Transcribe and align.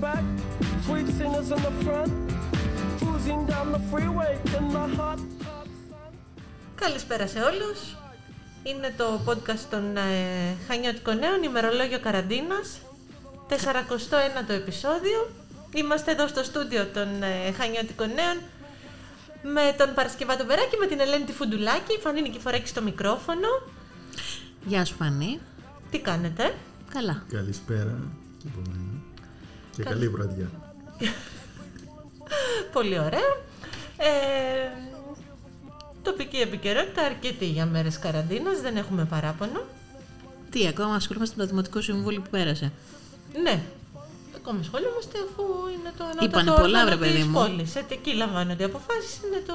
back, 0.00 0.24
sweet 0.86 1.08
singers 1.18 1.50
in 1.50 1.60
the 1.68 1.74
front, 1.84 2.12
cruising 3.00 3.46
down 3.46 3.72
the 3.72 3.82
freeway 3.90 4.32
in 4.56 4.64
the 4.68 4.84
hot, 4.98 5.20
hot 5.44 5.66
sun. 5.88 6.12
Καλησπέρα 6.74 7.26
σε 7.26 7.38
όλους. 7.38 7.96
Είναι 8.62 8.94
το 8.96 9.20
podcast 9.26 9.66
των 9.70 9.96
ε, 9.96 10.00
Χανιώτικων 10.68 11.18
Νέων, 11.18 11.42
ημερολόγιο 11.42 12.00
καραντίνας. 12.00 12.78
41ο 13.48 14.50
επεισόδιο. 14.50 15.30
Είμαστε 15.74 16.10
εδώ 16.10 16.28
στο 16.28 16.42
στούντιο 16.42 16.86
των 16.86 17.22
ε, 17.22 17.52
Χανιώτικων 17.52 18.08
Νέων 18.08 18.36
με 19.42 19.74
τον 19.78 19.94
Παρασκευάτο 19.94 20.46
Βεράκη, 20.46 20.76
με 20.76 20.86
την 20.86 21.00
Ελένη 21.00 21.24
τη 21.24 21.32
Φουντουλάκη, 21.32 21.92
η 21.92 22.00
Φανή 22.00 22.22
Νικηφοράκη 22.22 22.68
στο 22.68 22.82
μικρόφωνο. 22.82 23.48
Γεια 24.64 24.84
σου 24.84 24.94
Φανή. 24.94 25.40
Τι 25.90 25.98
κάνετε; 26.00 26.54
Καλά. 26.92 27.22
Καλησπέρα 27.28 27.98
και 29.76 29.82
από 29.82 29.90
μένα. 29.90 30.06
Και 30.06 30.08
Καλη- 30.08 30.08
καλή 30.08 30.08
βραδιά. 30.08 30.48
Πολύ 32.72 32.98
ωραία. 32.98 33.28
Ε, 33.98 34.08
τοπική 36.02 36.36
επικαιρότητα 36.36 37.02
αρκετή 37.02 37.46
για 37.46 37.66
μέρες 37.66 37.98
καραντίνας, 37.98 38.60
δεν 38.60 38.76
έχουμε 38.76 39.04
παράπονο. 39.04 39.60
Τι, 40.50 40.66
ακόμα 40.66 40.94
ασχολούμαστε 40.94 41.34
με 41.38 41.42
το 41.42 41.48
Δημοτικό 41.48 41.80
Συμβούλιο 41.80 42.20
που 42.20 42.30
πέρασε; 42.30 42.72
Ναι. 43.42 43.62
Ακόμα 44.36 44.58
ασχολούμαστε 44.60 45.18
αφού 45.30 45.42
είναι 45.78 45.92
το 45.98 46.04
ανώτατο 46.04 46.24
Είπανε 46.24 46.50
πολλά, 46.50 46.62
όργανο 46.62 46.86
βρε 46.86 46.96
παιδί 46.96 47.16
της 47.16 47.26
μου. 47.26 47.32
πόλης. 47.32 47.74
Ε, 47.76 47.84
εκεί 47.88 48.14
λαμβάνονται 48.14 48.62
οι 48.62 48.66
αποφάσεις, 48.66 49.20
είναι 49.26 49.42
το... 49.46 49.54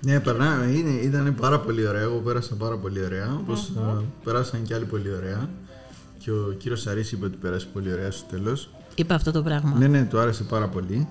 Ναι, 0.00 0.20
περνά, 0.20 0.64
είναι, 0.74 0.90
ήταν 0.90 1.34
πάρα 1.40 1.60
πολύ 1.60 1.86
ωραία. 1.86 2.00
Εγώ 2.00 2.18
πέρασα 2.18 2.54
πάρα 2.54 2.76
πολύ 2.76 3.04
ωραία. 3.04 3.36
Όπως 3.40 3.68
ε, 3.68 4.04
περάσαν 4.24 4.62
και 4.62 4.74
άλλοι 4.74 4.84
πολύ 4.84 5.12
ωραία. 5.14 5.48
Και 6.18 6.30
ο 6.30 6.54
κύριος 6.58 6.80
Σαρίς 6.80 7.12
είπε 7.12 7.24
ότι 7.26 7.36
πέρασε 7.36 7.66
πολύ 7.72 7.92
ωραία 7.92 8.10
στο 8.10 8.26
τέλος. 8.30 8.70
Είπα 8.94 9.14
αυτό 9.14 9.30
το 9.30 9.42
πράγμα. 9.42 9.78
Ναι, 9.78 9.86
ναι, 9.86 10.04
του 10.04 10.18
άρεσε 10.18 10.42
πάρα 10.42 10.68
πολύ. 10.68 11.08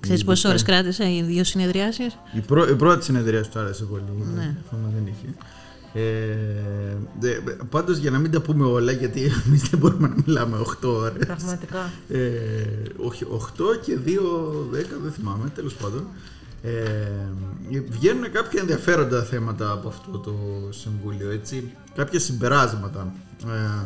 Ξέρεις 0.00 0.20
Η- 0.20 0.24
πόσες 0.24 0.44
ώρες 0.44 0.62
κράτησε 0.62 1.04
οι 1.04 1.22
δύο 1.22 1.44
συνεδριάσεις; 1.44 2.18
Η, 2.32 2.40
πρω, 2.40 2.68
η 2.68 2.74
πρώτη 2.74 3.04
συνεδρία 3.04 3.42
του 3.42 3.58
άρεσε 3.58 3.84
πολύ. 3.84 4.02
Ναι. 4.34 4.56
Φώμα 4.70 4.90
δεν 4.94 5.06
είχε. 5.06 5.34
Ε, 5.92 6.36
δε, 7.20 7.32
πάντως 7.70 7.96
για 7.98 8.10
να 8.10 8.18
μην 8.18 8.30
τα 8.30 8.40
πούμε 8.40 8.64
όλα, 8.64 8.92
γιατί 8.92 9.20
εμείς 9.46 9.62
δεν 9.62 9.78
μπορούμε 9.78 10.08
να 10.08 10.14
μιλάμε 10.26 10.56
8 10.56 10.88
ώρες. 10.88 11.26
Πραγματικά. 11.26 11.90
Ε, 12.08 12.18
όχι, 12.96 13.24
8 13.24 13.74
και 13.82 13.98
2, 14.06 14.10
10, 14.72 14.98
δεν 15.02 15.12
θυμάμαι, 15.12 15.48
τέλος 15.54 15.74
πάντων. 15.74 16.04
Ε, 16.62 16.72
βγαίνουν 17.88 18.32
κάποια 18.32 18.60
ενδιαφέροντα 18.60 19.22
θέματα 19.22 19.70
από 19.70 19.88
αυτό 19.88 20.18
το 20.18 20.34
συμβούλιο, 20.70 21.30
έτσι. 21.30 21.72
Κάποια 21.94 22.20
συμπεράσματα. 22.20 23.12
Ε, 23.46 23.84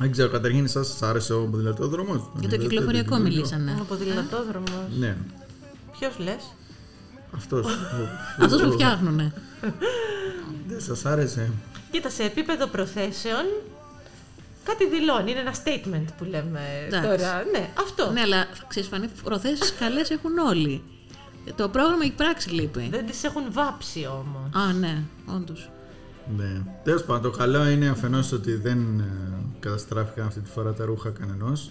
δεν 0.00 0.10
ξέρω, 0.10 0.30
καταρχήν 0.30 0.64
εσάς 0.64 0.86
σας 0.86 1.02
άρεσε 1.02 1.32
ο 1.32 1.46
ποδηλατόδρομος; 1.46 2.20
Για 2.38 2.48
το 2.48 2.56
κυκλοφοριακό 2.56 3.18
μιλήσανε. 3.18 3.76
Ο 3.80 3.84
ποδηλατόδρομος. 3.84 4.96
Ναι, 4.98 5.16
Ποιος 5.98 6.18
λες; 6.18 6.54
αυτός. 7.36 7.66
Αυτός 8.42 8.62
που 8.62 8.72
φτιάχνουνε. 8.72 9.32
Δεν 10.66 10.80
σας 10.80 11.04
άρεσε. 11.04 11.50
Κοίτα, 11.90 12.10
σε 12.10 12.22
επίπεδο 12.22 12.66
προθέσεων, 12.66 13.44
κάτι 14.64 14.88
δηλώνει. 14.88 15.30
Είναι 15.30 15.40
ένα 15.40 15.54
statement 15.54 16.04
που 16.18 16.24
λέμε 16.24 16.60
Εντάξει. 16.86 17.08
τώρα. 17.08 17.44
Ναι, 17.52 17.68
αυτό. 17.80 18.10
ναι, 18.10 18.20
αλλά 18.20 18.46
ξέρεις 18.68 18.88
Φανή, 18.88 19.08
προθέσεις 19.24 19.74
καλές 19.74 20.10
έχουν 20.10 20.38
όλοι. 20.38 20.82
Το 21.56 21.68
πρόγραμμα 21.68 22.04
η 22.04 22.10
πράξη 22.10 22.50
λείπει. 22.50 22.88
Δεν 22.90 23.06
τις 23.06 23.24
έχουν 23.24 23.42
βάψει 23.52 24.06
όμως. 24.06 24.64
Α, 24.68 24.72
ναι, 24.72 25.02
όντως. 25.26 25.70
Ναι. 26.36 26.62
Τέλος 26.84 27.02
πάντων, 27.02 27.32
το 27.32 27.38
καλό 27.38 27.68
είναι 27.68 27.88
αφενός 27.88 28.32
ότι 28.32 28.54
δεν 28.54 28.78
ε, 29.00 29.04
καταστράφηκαν 29.60 30.26
αυτή 30.26 30.40
τη 30.40 30.50
φορά 30.50 30.72
τα 30.72 30.84
ρούχα 30.84 31.10
κανενός. 31.10 31.70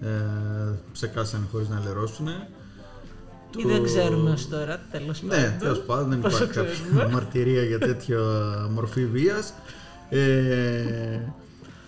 Ε, 0.00 0.06
ψεκάσανε 0.92 1.44
χωρίς 1.52 1.68
να 1.68 1.82
λερώσουν. 1.84 2.26
Ή 3.56 3.62
δεν 3.66 3.82
ξέρουμε 3.84 4.30
ως 4.30 4.48
τώρα, 4.48 4.80
τέλος 4.90 5.20
πάντων. 5.20 5.38
Ναι, 5.38 5.56
τέλος 5.60 5.80
πάντων, 5.80 6.08
δεν 6.08 6.20
Πόσο 6.20 6.36
υπάρχει 6.36 6.54
κάποια 6.54 6.72
ξέρουμε. 6.72 7.12
μαρτυρία 7.12 7.62
για 7.62 7.78
τέτοια 7.78 8.18
μορφή 8.70 9.06
βίας. 9.06 9.54
Ε, 10.08 11.20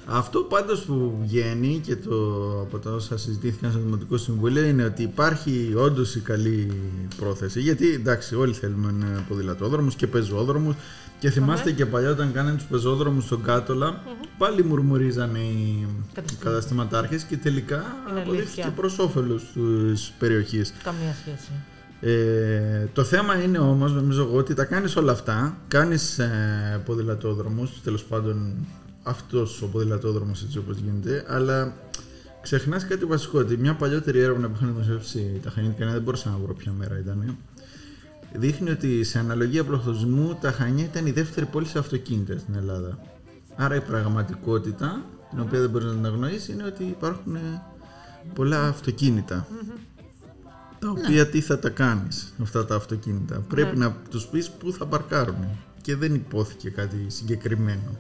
αυτό 0.07 0.41
πάντως 0.41 0.81
που 0.81 1.19
βγαίνει 1.23 1.81
και 1.85 1.97
το, 1.97 2.15
από 2.61 2.79
τα 2.79 2.91
όσα 2.91 3.17
συζητήθηκαν 3.17 3.71
στο 3.71 3.81
Δημοτικό 3.81 4.17
Συμβούλιο 4.17 4.65
είναι 4.65 4.85
ότι 4.85 5.03
υπάρχει 5.03 5.73
όντως 5.77 6.15
η 6.15 6.21
καλή 6.21 6.73
πρόθεση 7.17 7.61
γιατί 7.61 7.93
εντάξει 7.93 8.35
όλοι 8.35 8.53
θέλουμε 8.53 8.89
ένα 8.89 9.25
ποδηλατόδρομους 9.29 9.95
και 9.95 10.07
πεζόδρομους 10.07 10.75
και 11.25 11.31
θυμάστε 11.31 11.73
και 11.73 11.87
παλιά 11.87 12.11
όταν 12.11 12.33
κάνανε 12.33 12.57
τους 12.57 12.67
πεζόδρομους 12.67 13.25
στον 13.25 13.43
κατολα 13.43 14.03
πάλι 14.39 14.63
μουρμουρίζανε 14.65 15.39
οι 15.39 15.87
Καταστήματα. 16.15 16.45
καταστηματάρχες 16.51 17.23
και 17.23 17.37
τελικά 17.37 17.75
Είναι 18.11 18.21
αποδείχθηκε 18.21 18.63
αλήθεια. 18.63 18.71
προς 18.81 18.99
όφελος 18.99 19.43
της 19.55 20.13
περιοχής. 20.19 20.75
Καμία 20.83 21.15
σχέση. 21.21 21.51
Ε, 22.01 22.89
το 22.93 23.05
θέμα 23.05 23.43
είναι 23.43 23.59
όμως, 23.59 23.93
νομίζω 23.93 24.23
εγώ, 24.23 24.37
ότι 24.37 24.55
τα 24.55 24.65
κάνεις 24.65 24.97
όλα 24.97 25.13
αυτά. 25.13 25.57
Κάνεις 25.69 26.19
ε, 26.19 26.81
ποδηλατόδρομους, 26.85 27.83
τέλος 27.83 28.05
πάντων 28.05 28.55
αυτός 29.03 29.63
ο 29.63 29.67
ποδηλατόδρομος 29.67 30.43
έτσι 30.43 30.59
όπως 30.59 30.77
γίνεται, 30.77 31.25
αλλά 31.29 31.73
ξεχνάς 32.43 32.87
κάτι 32.87 33.05
βασικό, 33.05 33.39
ότι 33.39 33.57
μια 33.57 33.75
παλιότερη 33.75 34.19
έρευνα 34.21 34.49
που 34.49 34.55
είχαν 34.57 34.73
δημοσιεύσει 34.73 35.41
τα 35.43 35.51
Χανιά, 35.51 35.75
δεν 35.79 36.03
μπορούσα 36.03 36.31
να 36.31 36.37
βρω 36.45 36.55
ποια 36.55 36.73
μέρα 36.79 36.99
ήταν, 36.99 37.37
δείχνει 38.35 38.71
ότι 38.71 39.05
σε 39.05 39.19
αναλογία 39.19 39.65
πληθυσμού 39.65 40.39
τα 40.41 40.53
Χανιά 40.53 40.85
ήταν 40.85 41.07
η 41.07 41.11
δεύτερη 41.11 41.47
πόλη 41.47 41.67
σε 41.67 41.79
αυτοκίνητα 41.79 42.39
στην 42.39 42.55
Ελλάδα. 42.55 42.99
Άρα 43.57 43.75
η 43.75 43.81
πραγματικότητα, 43.81 45.03
την 45.31 45.41
οποία 45.41 45.61
δεν 45.61 45.71
μπορείς 45.71 45.87
να 45.87 45.95
την 45.95 46.07
αγνοήσεις, 46.07 46.49
είναι 46.49 46.65
ότι 46.65 46.85
υπάρχουν 46.85 47.35
ε, 47.35 47.63
πολλά 48.35 48.69
αυτοκίνητα. 48.69 49.47
Τα 50.79 50.91
οποία 50.91 51.27
τι 51.27 51.41
θα 51.41 51.59
τα 51.59 51.69
κάνεις 51.69 52.35
αυτά 52.43 52.65
τα 52.65 52.75
αυτοκίνητα. 52.75 53.45
Πρέπει 53.49 53.77
να 53.77 53.97
τους 54.11 54.27
πεις 54.27 54.51
πού 54.51 54.73
θα 54.73 54.87
παρκάρουν. 54.87 55.47
Και 55.83 55.97
δεν 55.97 56.15
υπόθηκε 56.15 56.71
κάτι 56.71 57.07
συγκεκριμένο. 57.07 57.99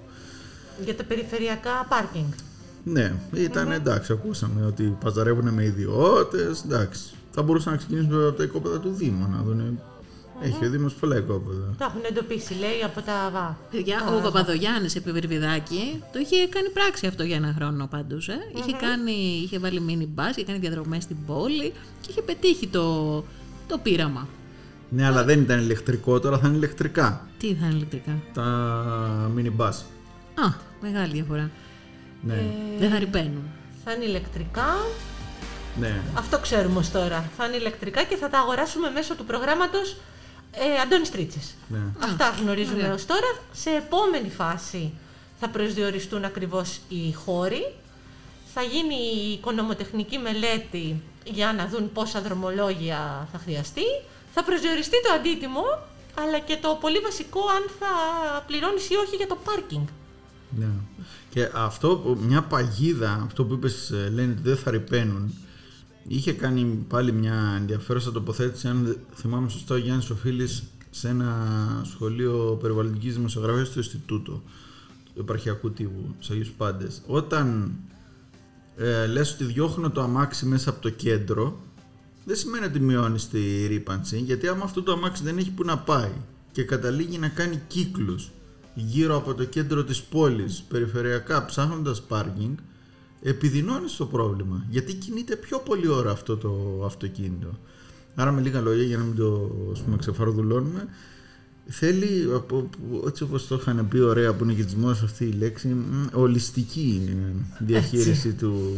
Για 0.84 0.96
τα 0.96 1.04
περιφερειακά 1.04 1.86
πάρκινγκ. 1.88 2.32
Ναι, 2.84 3.14
ήταν 3.32 3.72
εντάξει, 3.72 4.12
ακούσαμε 4.12 4.66
ότι 4.66 4.96
παζαρεύουν 5.04 5.48
με 5.48 5.64
ιδιώτες, 5.64 6.62
εντάξει. 6.64 7.14
Θα 7.30 7.42
μπορούσαν 7.42 7.72
να 7.72 7.78
ξεκινήσουν 7.78 8.26
από 8.26 8.36
τα 8.36 8.42
οικόπεδα 8.42 8.80
του 8.80 8.92
Δήμου, 8.92 9.28
να 9.30 9.42
δουν. 9.42 9.78
Έχει 10.42 10.64
ο 10.66 10.70
Δήμος 10.70 10.94
πολλά 10.94 11.16
οικόπεδα. 11.16 11.74
Τα 11.78 11.84
έχουν 11.84 12.00
εντοπίσει, 12.08 12.54
λέει, 12.54 12.82
από 12.84 13.00
τα 13.02 13.30
ΒΑ. 13.32 13.58
Παιδιά, 13.70 14.14
ο 14.18 14.20
Παπαδογιάννης 14.20 14.96
επί 14.96 15.12
Βερβιδάκη 15.12 16.02
το 16.12 16.18
είχε 16.18 16.46
κάνει 16.48 16.68
πράξη 16.68 17.06
αυτό 17.06 17.22
για 17.22 17.36
ένα 17.36 17.54
χρόνο 17.58 17.86
πάντως. 17.86 18.28
Ε. 18.28 18.38
Είχε, 18.56 18.72
κάνει, 18.72 19.12
είχε 19.44 19.58
βάλει 19.58 19.82
mini 19.88 20.20
bus, 20.20 20.30
είχε 20.36 20.44
κάνει 20.44 20.58
διαδρομές 20.58 21.02
στην 21.02 21.16
πόλη 21.26 21.72
και 22.00 22.08
είχε 22.10 22.22
πετύχει 22.22 22.66
το, 22.66 23.14
το 23.68 23.78
πείραμα. 23.82 24.28
Ναι, 24.88 25.06
αλλά 25.06 25.24
δεν 25.24 25.40
ήταν 25.40 25.58
ηλεκτρικό, 25.60 26.20
τώρα 26.20 26.38
θα 26.38 26.46
είναι 26.48 26.56
ηλεκτρικά. 26.56 27.26
Τι 27.38 27.54
θα 27.54 27.66
είναι 27.66 27.74
ηλεκτρικά; 27.74 28.12
Τα 28.34 29.30
mini 29.36 29.52
bus. 29.60 29.74
Α, 30.44 30.52
μεγάλη 30.80 31.12
διαφορά. 31.12 31.50
Ναι, 32.22 32.34
Ε, 32.34 32.38
Δεν 32.78 32.90
θα 32.90 32.98
ρηπαίνουν. 32.98 33.42
Θα 33.84 33.92
είναι 33.92 34.04
ηλεκτρικά. 34.04 34.66
ναι. 35.80 36.00
Αυτό 36.14 36.38
ξέρουμε 36.38 36.78
ως 36.78 36.90
τώρα. 36.90 37.30
Θα 37.36 37.46
είναι 37.46 37.56
ηλεκτρικά 37.56 38.02
και 38.04 38.16
θα 38.16 38.28
τα 38.28 38.38
αγοράσουμε 38.38 38.90
μέσω 38.90 39.14
του 39.14 39.24
προγράμματος 39.24 39.96
ε, 40.58 40.80
Αντώνης 40.80 41.10
Τρίτσης. 41.10 41.54
ναι. 41.68 41.78
Αυτά 41.98 42.28
γνωρίζουμε 42.40 42.76
ωραία. 42.82 42.94
ως 42.94 43.06
τώρα. 43.06 43.38
Σε 43.52 43.70
επόμενη 43.70 44.28
φάση 44.30 44.92
θα 45.40 45.48
προσδιοριστούν 45.48 46.24
ακριβώς 46.24 46.80
οι 46.88 47.12
χώροι. 47.12 47.74
Θα 48.54 48.62
γίνει 48.62 48.94
η 48.94 49.32
οικονομοτεχνική 49.32 50.18
μελέτη 50.18 51.02
για 51.24 51.52
να 51.52 51.66
δουν 51.66 51.92
πόσα 51.92 52.20
δρομολόγια 52.20 53.28
θα 53.32 53.38
χρειαστεί. 53.38 53.82
Θα 54.34 54.44
προσδιοριστεί 54.44 55.02
το 55.02 55.12
αντίτιμο, 55.12 55.62
αλλά 56.18 56.38
και 56.38 56.56
το 56.62 56.78
πολύ 56.80 56.98
βασικό 56.98 57.40
αν 57.40 57.62
θα 57.78 57.86
πληρώνεις 58.46 58.90
ή 58.90 58.94
όχι 58.96 59.16
για 59.16 59.26
το 59.26 59.38
πάρκινγκ. 59.44 59.86
Ναι. 60.58 60.66
Και 61.30 61.48
αυτό, 61.54 61.96
που- 61.96 62.18
μια 62.20 62.42
παγίδα, 62.42 63.22
αυτό 63.26 63.44
που 63.44 63.52
είπες 63.54 63.90
ε, 63.90 64.10
λένε 64.14 64.32
ότι 64.32 64.42
δεν 64.42 64.56
θα 64.56 64.70
ρηπαίνουν, 64.70 65.34
είχε 66.08 66.32
κάνει 66.32 66.84
πάλι 66.88 67.12
μια 67.12 67.54
ενδιαφέρουσα 67.56 68.12
τοποθέτηση, 68.12 68.68
αν 68.68 68.84
δεν 68.84 68.96
θυμάμαι 69.14 69.48
σωστά, 69.48 69.74
ο 69.74 69.78
Γιάννης 69.78 70.10
Οφίλης 70.10 70.62
σε 70.90 71.08
ένα 71.08 71.34
σχολείο 71.84 72.58
περιβαλλοντικής 72.60 73.14
δημοσιογραφίας 73.14 73.66
στο 73.66 73.78
Ινστιτούτο 73.78 74.42
του 75.14 75.20
επαρχιακού 75.20 75.70
τύπου, 75.70 76.14
στους 76.14 76.30
Αγίους 76.30 76.50
Πάντες. 76.50 77.02
Όταν 77.06 77.72
ε, 78.76 79.06
λες 79.06 79.32
ότι 79.32 79.44
διώχνω 79.44 79.90
το 79.90 80.00
αμάξι 80.00 80.46
μέσα 80.46 80.70
από 80.70 80.80
το 80.80 80.90
κέντρο, 80.90 81.60
δεν 82.24 82.36
σημαίνει 82.36 82.64
ότι 82.64 82.80
μειώνεις 82.80 83.28
τη 83.28 83.66
ρήπανση, 83.66 84.18
γιατί 84.18 84.48
άμα 84.48 84.64
αυτό 84.64 84.82
το 84.82 84.92
αμάξι 84.92 85.22
δεν 85.22 85.38
έχει 85.38 85.50
που 85.50 85.64
να 85.64 85.78
πάει 85.78 86.12
και 86.52 86.62
καταλήγει 86.62 87.18
να 87.18 87.28
κάνει 87.28 87.62
κύκλους 87.66 88.30
γύρω 88.74 89.16
από 89.16 89.34
το 89.34 89.44
κέντρο 89.44 89.84
της 89.84 90.02
πόλης, 90.02 90.62
περιφερειακά 90.68 91.44
ψάχνοντας 91.44 92.02
πάρκινγκ, 92.02 92.56
επιδεινώνεις 93.24 93.96
το 93.96 94.06
πρόβλημα, 94.06 94.66
γιατί 94.70 94.94
κινείται 94.94 95.36
πιο 95.36 95.58
πολύ 95.58 95.88
ώρα 95.88 96.10
αυτό 96.10 96.36
το 96.36 96.82
αυτοκίνητο. 96.84 97.58
Άρα 98.14 98.32
με 98.32 98.40
λίγα 98.40 98.60
λόγια, 98.60 98.82
για 98.84 98.96
να 98.98 99.04
μην 99.04 99.16
το 99.16 99.50
ας 99.72 99.80
πούμε, 99.82 99.96
ξεφαρδουλώνουμε, 99.96 100.88
Θέλει, 101.68 102.30
από- 102.34 102.58
από- 102.58 103.06
έτσι 103.08 103.22
όπως 103.22 103.46
το 103.46 103.54
είχαν 103.54 103.88
πει 103.88 103.98
ωραία 103.98 104.34
που 104.34 104.44
είναι 104.44 104.52
και 104.52 104.64
της 104.64 104.74
μόδας 104.74 105.02
αυτή 105.02 105.24
η 105.24 105.32
λέξη, 105.32 105.68
μ, 105.68 106.06
ολιστική 106.12 107.00
είναι 107.02 107.32
η 107.60 107.64
διαχείριση 107.64 108.32
του, 108.32 108.76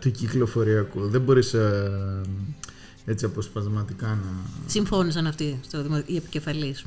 του 0.00 0.10
κυκλοφοριακού. 0.10 1.08
Δεν 1.08 1.20
μπορείς 1.20 1.54
ε, 1.54 1.90
έτσι 3.04 3.24
αποσπασματικά 3.24 4.06
να... 4.06 4.28
Συμφώνησαν 4.66 5.26
αυτοί 5.26 5.58
στο 5.64 5.82
δημο... 5.82 6.02
οι 6.06 6.16
επικεφαλείς 6.16 6.84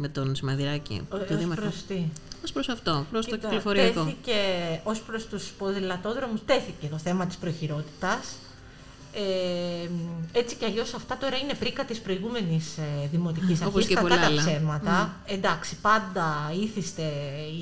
με 0.00 0.08
τον 0.08 0.34
Σημαδηράκη, 0.34 1.00
Ο- 1.10 1.16
το 1.16 1.24
ως 1.34 1.38
Δήμαρχο. 1.38 1.62
προς 1.62 1.82
τι; 1.88 2.02
Ως 2.44 2.52
προς 2.52 2.68
αυτό, 2.68 3.06
προς 3.10 3.26
το 3.26 3.34
Κοίτα, 3.34 3.46
κυκλοφοριακό. 3.48 4.02
Τέθηκε, 4.04 4.32
ως 4.84 5.00
προς 5.00 5.26
τους 5.26 5.44
ποδηλατόδρομους, 5.58 6.40
τέθηκε 6.46 6.86
το 6.90 6.98
θέμα 6.98 7.26
της 7.26 7.36
προχειρότητας. 7.36 8.18
Ε, 9.12 9.88
έτσι 10.32 10.54
κι 10.56 10.64
αλλιώς 10.64 10.94
αυτά 10.94 11.16
τώρα 11.16 11.36
είναι 11.36 11.54
πρίκα 11.54 11.84
της 11.84 11.98
προηγούμενης 12.00 12.76
ε, 12.78 13.08
δημοτικής 13.10 13.60
Όπως 13.60 13.66
αρχής, 13.74 13.86
και 13.86 13.94
κακά 13.94 14.06
πολλά 14.08 14.20
τα 14.20 14.26
άλλα. 14.26 14.42
ψέματα. 14.42 15.16
Εντάξει, 15.26 15.76
πάντα 15.76 16.52
ήθιστε 16.62 17.02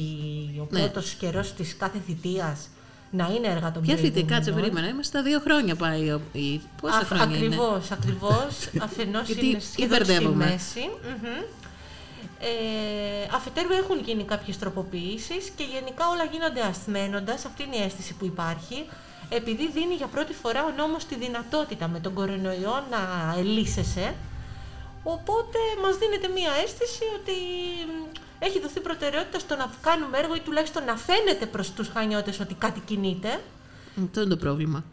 η, 0.01 0.59
ο 0.61 0.67
Ναι. 0.71 0.81
πρώτος 0.81 1.11
καιρός 1.15 1.53
της 1.55 1.77
κάθε 1.77 1.99
θητείας 2.07 2.69
να 3.11 3.31
είναι 3.37 3.47
έργα 3.49 3.73
των 3.73 3.83
Ποια 3.83 3.95
θητεία, 3.97 4.11
προηγούμενων. 4.13 4.29
κάτσε 4.45 4.53
περίμενα, 4.61 4.89
είμαστε 4.89 5.19
στα 5.19 5.29
δύο 5.29 5.41
χρόνια 5.41 5.75
πάει. 5.77 6.11
ο- 6.11 6.21
Η... 6.33 6.61
Πόσα 6.81 6.97
Α- 6.99 7.05
χρόνια 7.05 7.37
είναι; 7.37 7.47
ακριβώς, 7.47 7.91
ακριβώς. 7.91 8.49
Αφενός 8.87 9.27
Γιατί 9.27 9.47
είναι 9.47 9.59
τι 9.59 9.65
σχεδόν 9.65 9.97
στη 10.05 10.05
μπερδεύομαι. 10.13 10.45
μέση. 10.45 10.81
Μμμ. 10.81 11.43
Ε, 12.41 12.49
αφετέρου 13.35 13.73
έχουν 13.73 14.01
γίνει 14.01 14.25
κάποιες 14.25 14.59
τροποποιήσεις 14.59 15.49
και 15.57 15.65
γενικά 15.65 16.09
όλα 16.09 16.25
γίνονται 16.25 16.63
ασθμένοντας, 16.63 17.45
αυτή 17.45 17.63
είναι 17.63 17.77
η 17.77 17.83
αίσθηση 17.83 18.15
που 18.15 18.25
υπάρχει, 18.25 18.87
επειδή 19.29 19.71
δίνει 19.71 19.95
για 19.95 20.07
πρώτη 20.07 20.33
φορά 20.33 20.65
ο 20.65 20.71
νόμος 20.77 21.05
τη 21.05 21.15
δυνατότητα 21.15 21.89
με 21.89 22.01
τον 22.01 22.15
κορονοϊό 22.15 22.85
να 22.91 23.35
ελύσεσαι, 23.39 24.15
οπότε 25.03 25.59
μας 25.83 25.97
δίνεται 25.99 26.29
μία 26.29 26.51
αίσθηση 26.65 27.03
ότι 27.21 27.33
μ, 27.87 28.13
έχει 28.39 28.61
δοθεί 28.61 28.81
προτεραιότητα 28.81 29.39
στο 29.39 29.57
να 29.57 29.71
κάνουμε 29.83 30.19
έργο 30.19 30.35
ή 30.35 30.41
τουλάχιστον 30.41 30.85
να 30.85 30.97
φαίνεται 30.97 31.47
προς 31.47 31.71
τους 31.73 31.89
χανιώτες 31.89 32.41
ότι 32.41 32.55
κάτι 32.55 32.81
κινείται 32.81 33.41
Αυτό 34.05 34.21
είναι 34.21 34.31
το 34.31 34.37
πρόβλημα. 34.37 34.85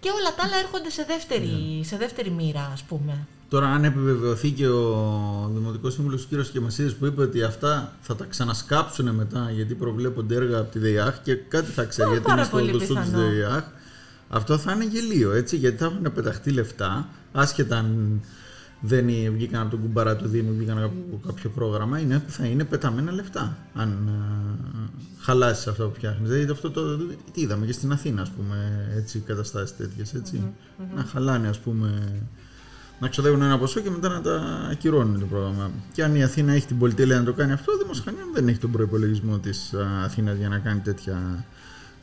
και 0.00 0.10
όλα 0.10 0.34
τα 0.34 0.42
άλλα 0.44 0.56
έρχονται 0.56 0.90
σε 0.90 1.04
δεύτερη, 1.04 1.46
Ναι. 1.46 1.84
σε 1.84 1.96
δεύτερη 1.96 2.30
μοίρα, 2.30 2.70
ας 2.72 2.82
πούμε. 2.82 3.26
Τώρα 3.48 3.66
αν 3.66 3.84
επιβεβαιωθεί 3.84 4.50
και 4.50 4.68
ο 4.68 5.50
Δημοτικός 5.54 5.92
Σύμβουλος 5.92 6.26
κ. 6.30 6.50
Κεμασίδης 6.52 6.94
που 6.94 7.06
είπε 7.06 7.22
ότι 7.22 7.42
αυτά 7.42 7.92
θα 8.00 8.16
τα 8.16 8.24
ξανασκάψουν 8.24 9.08
μετά 9.08 9.50
γιατί 9.50 9.74
προβλέπονται 9.74 10.34
έργα 10.34 10.58
από 10.58 10.72
τη 10.72 10.78
ΔΕΙΑΧ 10.78 11.22
και 11.22 11.34
κάτι 11.34 11.70
θα 11.70 11.84
ξέρει 11.84 12.08
Α, 12.08 12.12
γιατί 12.12 12.26
πάρα 12.26 12.38
είναι 12.40 12.48
στο 12.48 12.56
πολύ 12.56 12.72
δοσού 12.72 12.94
της 12.94 13.04
πιθανό. 13.04 13.28
ΔΕΙΑΧ 13.28 13.64
αυτό 14.28 14.58
θα 14.58 14.72
είναι 14.72 14.84
γελίο 14.84 15.32
έτσι 15.32 15.56
γιατί 15.56 15.76
θα 15.76 15.84
έχουν 15.84 16.12
πεταχτεί 16.14 16.50
λεφτά 16.50 17.08
άσχετα 17.32 17.76
αν 17.76 18.20
δεν 18.80 19.06
βγήκαν 19.32 19.60
από 19.60 19.70
τον 19.70 19.80
κουμπαρά 19.80 20.16
του 20.16 20.28
Δήμου, 20.28 20.54
βγήκαν 20.56 20.82
από 20.82 21.20
κάποιο 21.26 21.50
πρόγραμμα, 21.50 21.98
είναι, 21.98 22.24
θα 22.26 22.44
είναι 22.44 22.64
πεταμένα 22.64 23.12
λεφτά. 23.12 23.56
Αν 23.74 24.10
χαλάσεις 25.20 25.66
αυτό 25.66 25.88
που 25.88 25.94
φτιάχνεις. 25.94 26.30
Δηλαδή 26.30 26.50
αυτό 26.50 26.70
το, 26.70 26.96
τι 27.32 27.40
είδαμε 27.40 27.66
και 27.66 27.72
στην 27.72 27.92
Αθήνα, 27.92 28.22
ας 28.22 28.30
πούμε, 28.30 28.88
έτσι, 28.96 29.18
καταστάσεις 29.18 29.76
τέτοιες. 29.76 30.14
ετσι 30.14 30.52
Να 30.96 31.02
χαλάνε, 31.02 31.48
ας 31.48 31.58
πούμε, 31.58 32.20
να 32.98 33.08
ξοδεύουν 33.08 33.42
ένα 33.42 33.58
ποσό 33.58 33.80
και 33.80 33.90
μετά 33.90 34.08
να 34.08 34.20
τα 34.20 34.68
ακυρώνουν 34.70 35.20
το 35.20 35.26
πρόγραμμα. 35.26 35.70
Και 35.92 36.04
αν 36.04 36.14
η 36.14 36.22
Αθήνα 36.22 36.52
έχει 36.52 36.66
την 36.66 36.78
πολυτέλεια 36.78 37.18
να 37.18 37.24
το 37.24 37.32
κάνει 37.32 37.52
αυτό, 37.52 37.72
ο 37.72 37.76
Δήμος 37.76 38.00
Χανίων 38.00 38.28
δεν 38.32 38.48
έχει 38.48 38.58
τον 38.58 38.70
προπολογισμό 38.70 39.38
της 39.38 39.74
Αθήνα 40.04 40.32
για 40.32 40.48
να 40.48 40.58
κάνει 40.58 40.80
τέτοια 40.80 41.44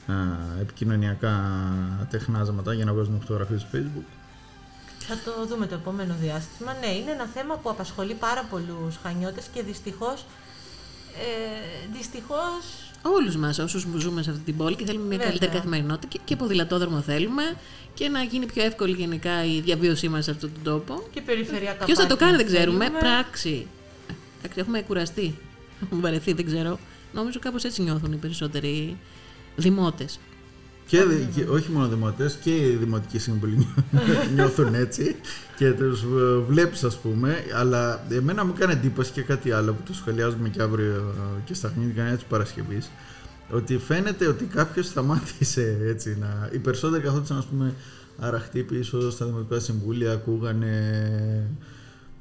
α, 0.08 0.14
επικοινωνιακά 0.62 1.42
τεχνάσματα 2.10 2.74
για 2.74 2.86
να 2.86 2.94
βγάζουν 2.94 3.20
φωτογραφίες 3.20 3.62
στο 3.62 3.70
Facebook. 3.74 4.06
Θα 5.08 5.16
το 5.26 5.46
δούμε 5.46 5.68
το 5.68 5.76
επόμενο 5.76 6.16
διάστημα. 6.22 6.74
Ναι, 6.80 6.88
είναι 6.88 7.12
ένα 7.12 7.26
θέμα 7.26 7.56
που 7.56 7.70
απασχολεί 7.70 8.14
πάρα 8.14 8.44
πολλούς 8.50 8.98
χανιώτες 9.04 9.46
και 9.54 9.64
δυστυχώς, 9.64 10.26
ε, 11.14 11.88
δυστυχώς 11.94 12.85
Όλους 13.08 13.36
μας, 13.36 13.60
όσους 13.60 13.86
ζούμε 13.98 14.24
σε 14.24 14.30
αυτή 14.30 14.42
την 14.44 14.58
πόλη 14.58 14.76
και 14.76 14.86
θέλουμε 14.86 15.06
μια 15.06 15.18
Βέβαια. 15.18 15.28
καλύτερη 15.32 15.52
καθημερινότητα 15.58 16.08
και, 16.08 16.20
και 16.26 16.36
ποδηλατόδρομο 16.36 17.02
θέλουμε 17.02 17.44
και 17.94 18.10
να 18.10 18.22
γίνει 18.24 18.46
πιο 18.46 18.64
εύκολη 18.64 18.96
γενικά 18.96 19.46
η 19.46 19.60
διαβίωσή 19.62 20.08
μας 20.10 20.24
σε 20.24 20.32
αυτόν 20.32 20.52
τον 20.54 20.64
τόπο. 20.74 21.04
και 21.14 21.22
περιφερειακά 21.22 21.86
Ποιος 21.86 21.98
θα 21.98 22.06
το 22.08 22.16
πάρκινγκ 22.16 22.40
κάνει 22.40 22.44
δεν 22.44 22.56
ξέρουμε. 22.56 22.84
θέλουμε. 22.86 23.00
Πράξη. 23.00 23.68
Εντάξει, 24.40 24.60
έχουμε 24.60 24.82
κουραστεί. 24.82 25.38
Έχουμε 25.84 26.02
βαρεθεί, 26.02 26.34
δεν 26.34 26.46
ξέρω. 26.46 26.80
Νομίζω 27.14 27.40
κάπως 27.40 27.64
έτσι 27.64 27.82
νιώθουν 27.82 28.12
οι 28.14 28.16
περισσότεροι 28.16 28.98
δημότες. 29.56 30.20
Και, 30.86 31.04
δη- 31.04 31.30
και 31.36 31.50
όχι 31.50 31.72
μόνο 31.72 31.88
δημοτές 31.88 32.36
και 32.44 32.56
οι 32.56 32.76
δημοτικοί 32.76 33.20
σύμβουλοι 33.20 33.68
νιώθουν 34.36 34.74
έτσι 34.74 35.16
και 35.58 35.72
τους 35.72 36.02
ε, 36.02 36.38
βλέπεις 36.48 36.84
ας 36.84 36.98
πούμε. 36.98 37.44
Αλλά 37.56 38.06
εμένα 38.10 38.46
μου 38.46 38.54
έκανε 38.56 38.74
εντύπωση 38.74 39.12
και 39.12 39.22
κάτι 39.22 39.52
άλλο 39.52 39.74
που 39.74 39.82
το 39.86 39.94
σχολιάζουμε 39.94 40.50
και 40.50 40.62
αύριο 40.62 40.94
ε, 40.96 41.42
και 41.46 41.54
στα 41.54 41.72
χνίδια 41.76 42.04
της 42.04 42.24
Παρασκευής 42.24 42.90
ότι 43.52 43.78
φαίνεται 43.78 44.28
ότι 44.28 44.44
κάποιος 44.46 44.86
σταμάτησε 44.88 45.78
έτσι 45.88 46.18
να... 46.20 46.50
Οι 46.52 46.58
περισσότεροι 46.58 47.04
καθόντουσαν 47.04 47.38
ας 47.38 47.46
πούμε 47.46 47.74
αραχτοί 48.20 48.64
πίσω 48.64 49.12
στα 49.12 49.26
δημοτικά 49.26 49.60
συμβούλια, 49.60 50.12
ακούγανε 50.12 51.50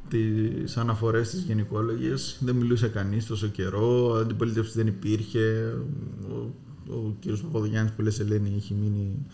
τις 0.09 0.77
αναφορές 0.77 1.31
της 1.31 1.41
γενικόλογης, 1.41 2.37
δεν 2.41 2.55
μιλούσε 2.55 2.89
κανείς 2.89 3.27
τόσο 3.27 3.47
καιρό, 3.47 4.15
αντιπολίτευση 4.21 4.73
δεν 4.75 4.87
υπήρχε, 4.87 5.75
ο, 6.91 6.95
ο 6.95 7.15
κύριος 7.21 7.41
Παπαδογιάννης 7.41 7.93
που 7.93 8.03
λες 8.03 8.21
Ελένη 8.21 8.53
έχει 8.57 8.75
μείνει 8.75 9.27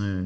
ε, 0.00 0.22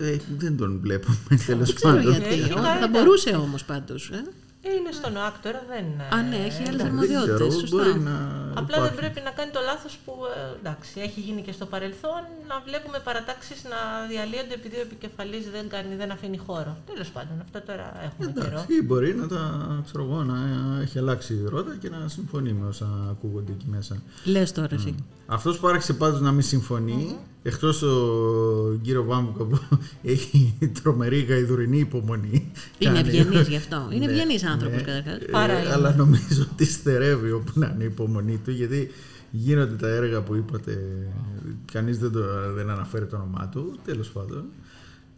ε, 0.00 0.10
ε, 0.12 0.18
δεν 0.38 0.56
τον 0.56 0.78
βλέπουμε 0.82 1.16
τέλος 1.46 1.66
Δεν 1.66 1.74
ξέρω 1.74 1.94
πάντων. 1.96 2.10
γιατί. 2.12 2.24
Έχει 2.34 2.52
Ο- 2.52 2.54
κάνει 2.54 2.66
Θα 2.66 2.78
τα- 2.80 2.88
μπορούσε 2.88 3.30
όμως 3.30 3.64
πάντως. 3.64 4.10
Ε; 4.10 4.24
Ε, 4.66 4.74
Είναι 4.74 4.92
στον 4.92 5.16
ΟΑΚ 5.16 5.38
τώρα, 5.42 5.64
δεν 5.68 5.84
Α, 6.18 6.22
ναι, 6.22 6.36
έχει 6.36 6.56
άλλες 6.56 6.68
εντάξει. 6.68 6.86
αρμοδιότητες. 6.86 7.38
Δεν 7.38 7.48
ξέρω, 7.48 7.60
σωστά. 7.60 7.76
μπορεί 7.76 7.98
να 8.00 8.12
Απλά 8.62 8.76
δεν 8.76 8.84
υπάρχει. 8.92 9.00
πρέπει 9.00 9.20
να 9.28 9.30
κάνει 9.38 9.50
το 9.56 9.60
λάθος 9.70 9.94
που 10.04 10.12
ε, 10.36 10.58
εντάξει, 10.60 10.92
έχει 11.06 11.20
γίνει 11.26 11.40
και 11.46 11.52
στο 11.58 11.66
παρελθόν 11.72 12.20
να 12.50 12.56
βλέπουμε 12.66 12.98
παρατάξεις 13.08 13.58
να 13.72 13.78
διαλύονται 14.10 14.54
επειδή 14.60 14.76
ο 14.76 14.84
επικεφαλής 14.88 15.44
δεν, 15.54 15.64
κάνει, 15.74 15.92
δεν 16.00 16.10
αφήνει 16.16 16.38
χώρο. 16.46 16.72
Τέλος 16.90 17.08
πάντων, 17.16 17.36
αυτό 17.46 17.58
τώρα 17.68 17.86
έχουμε 18.06 18.32
καιρό. 18.32 18.46
Εντάξει, 18.46 18.74
ή 18.80 18.82
μπορεί 18.88 19.10
να 19.14 19.26
τα 19.32 19.42
ξέρω 19.86 20.02
εγώ, 20.08 20.18
να 20.32 20.36
έχει 20.84 20.98
αλλάξει 20.98 21.32
η 21.34 21.44
ρότα 21.54 21.72
και 21.82 21.88
να 21.94 22.00
συμφωνεί 22.16 22.52
με 22.52 22.66
όσα 22.72 22.88
ακούγονται 23.10 23.52
εκεί 23.52 23.66
μέσα. 23.76 23.94
Λες 24.24 24.52
τώρα 24.52 24.74
εσύ. 24.78 24.94
Αυτός 25.26 25.58
που 25.58 25.66
άρχισε 25.68 25.92
πάντως 25.92 26.20
να 26.20 26.32
μην 26.32 26.42
συμφωνεί, 26.42 27.16
εκτός 27.42 27.82
ο 27.82 27.96
κύριο 28.82 29.04
Βάμβουκα 29.04 29.44
που 29.44 29.58
έχει 30.14 30.58
τρομερή 30.82 31.20
γαϊδουρινή 31.20 31.78
υπομονή. 31.78 32.52
Είναι 32.78 32.92
κάνει- 32.94 33.06
ευγενής 33.08 33.48
γι' 33.48 33.56
αυτό. 33.56 33.88
Είναι 33.90 34.06
Ναι, 34.06 34.12
ευγενής 34.12 34.44
άνθρωπος 34.44 34.76
ναι. 34.82 34.82
καταρχάς. 34.86 35.14
Ε, 35.22 35.30
Παρά 35.30 35.60
είναι. 35.60 35.72
αλλά 35.72 35.94
νομίζω 35.94 36.46
ότι 36.52 36.64
στερεύει 36.64 37.30
όπου 37.32 37.52
να 37.54 37.70
είναι 37.74 37.82
η 37.82 37.86
υπομονή 37.86 38.38
του 38.44 38.50
γιατί 38.50 38.90
γίνονται 39.30 39.74
τα 39.74 39.88
έργα 39.88 40.22
που 40.22 40.34
είπατε 40.34 40.78
κανείς 41.72 41.98
δεν, 41.98 42.12
το, 42.12 42.52
δεν 42.54 42.70
αναφέρει 42.70 43.06
το 43.06 43.16
όνομά 43.16 43.48
του 43.48 43.78
τέλος 43.84 44.10
πάντων. 44.10 44.44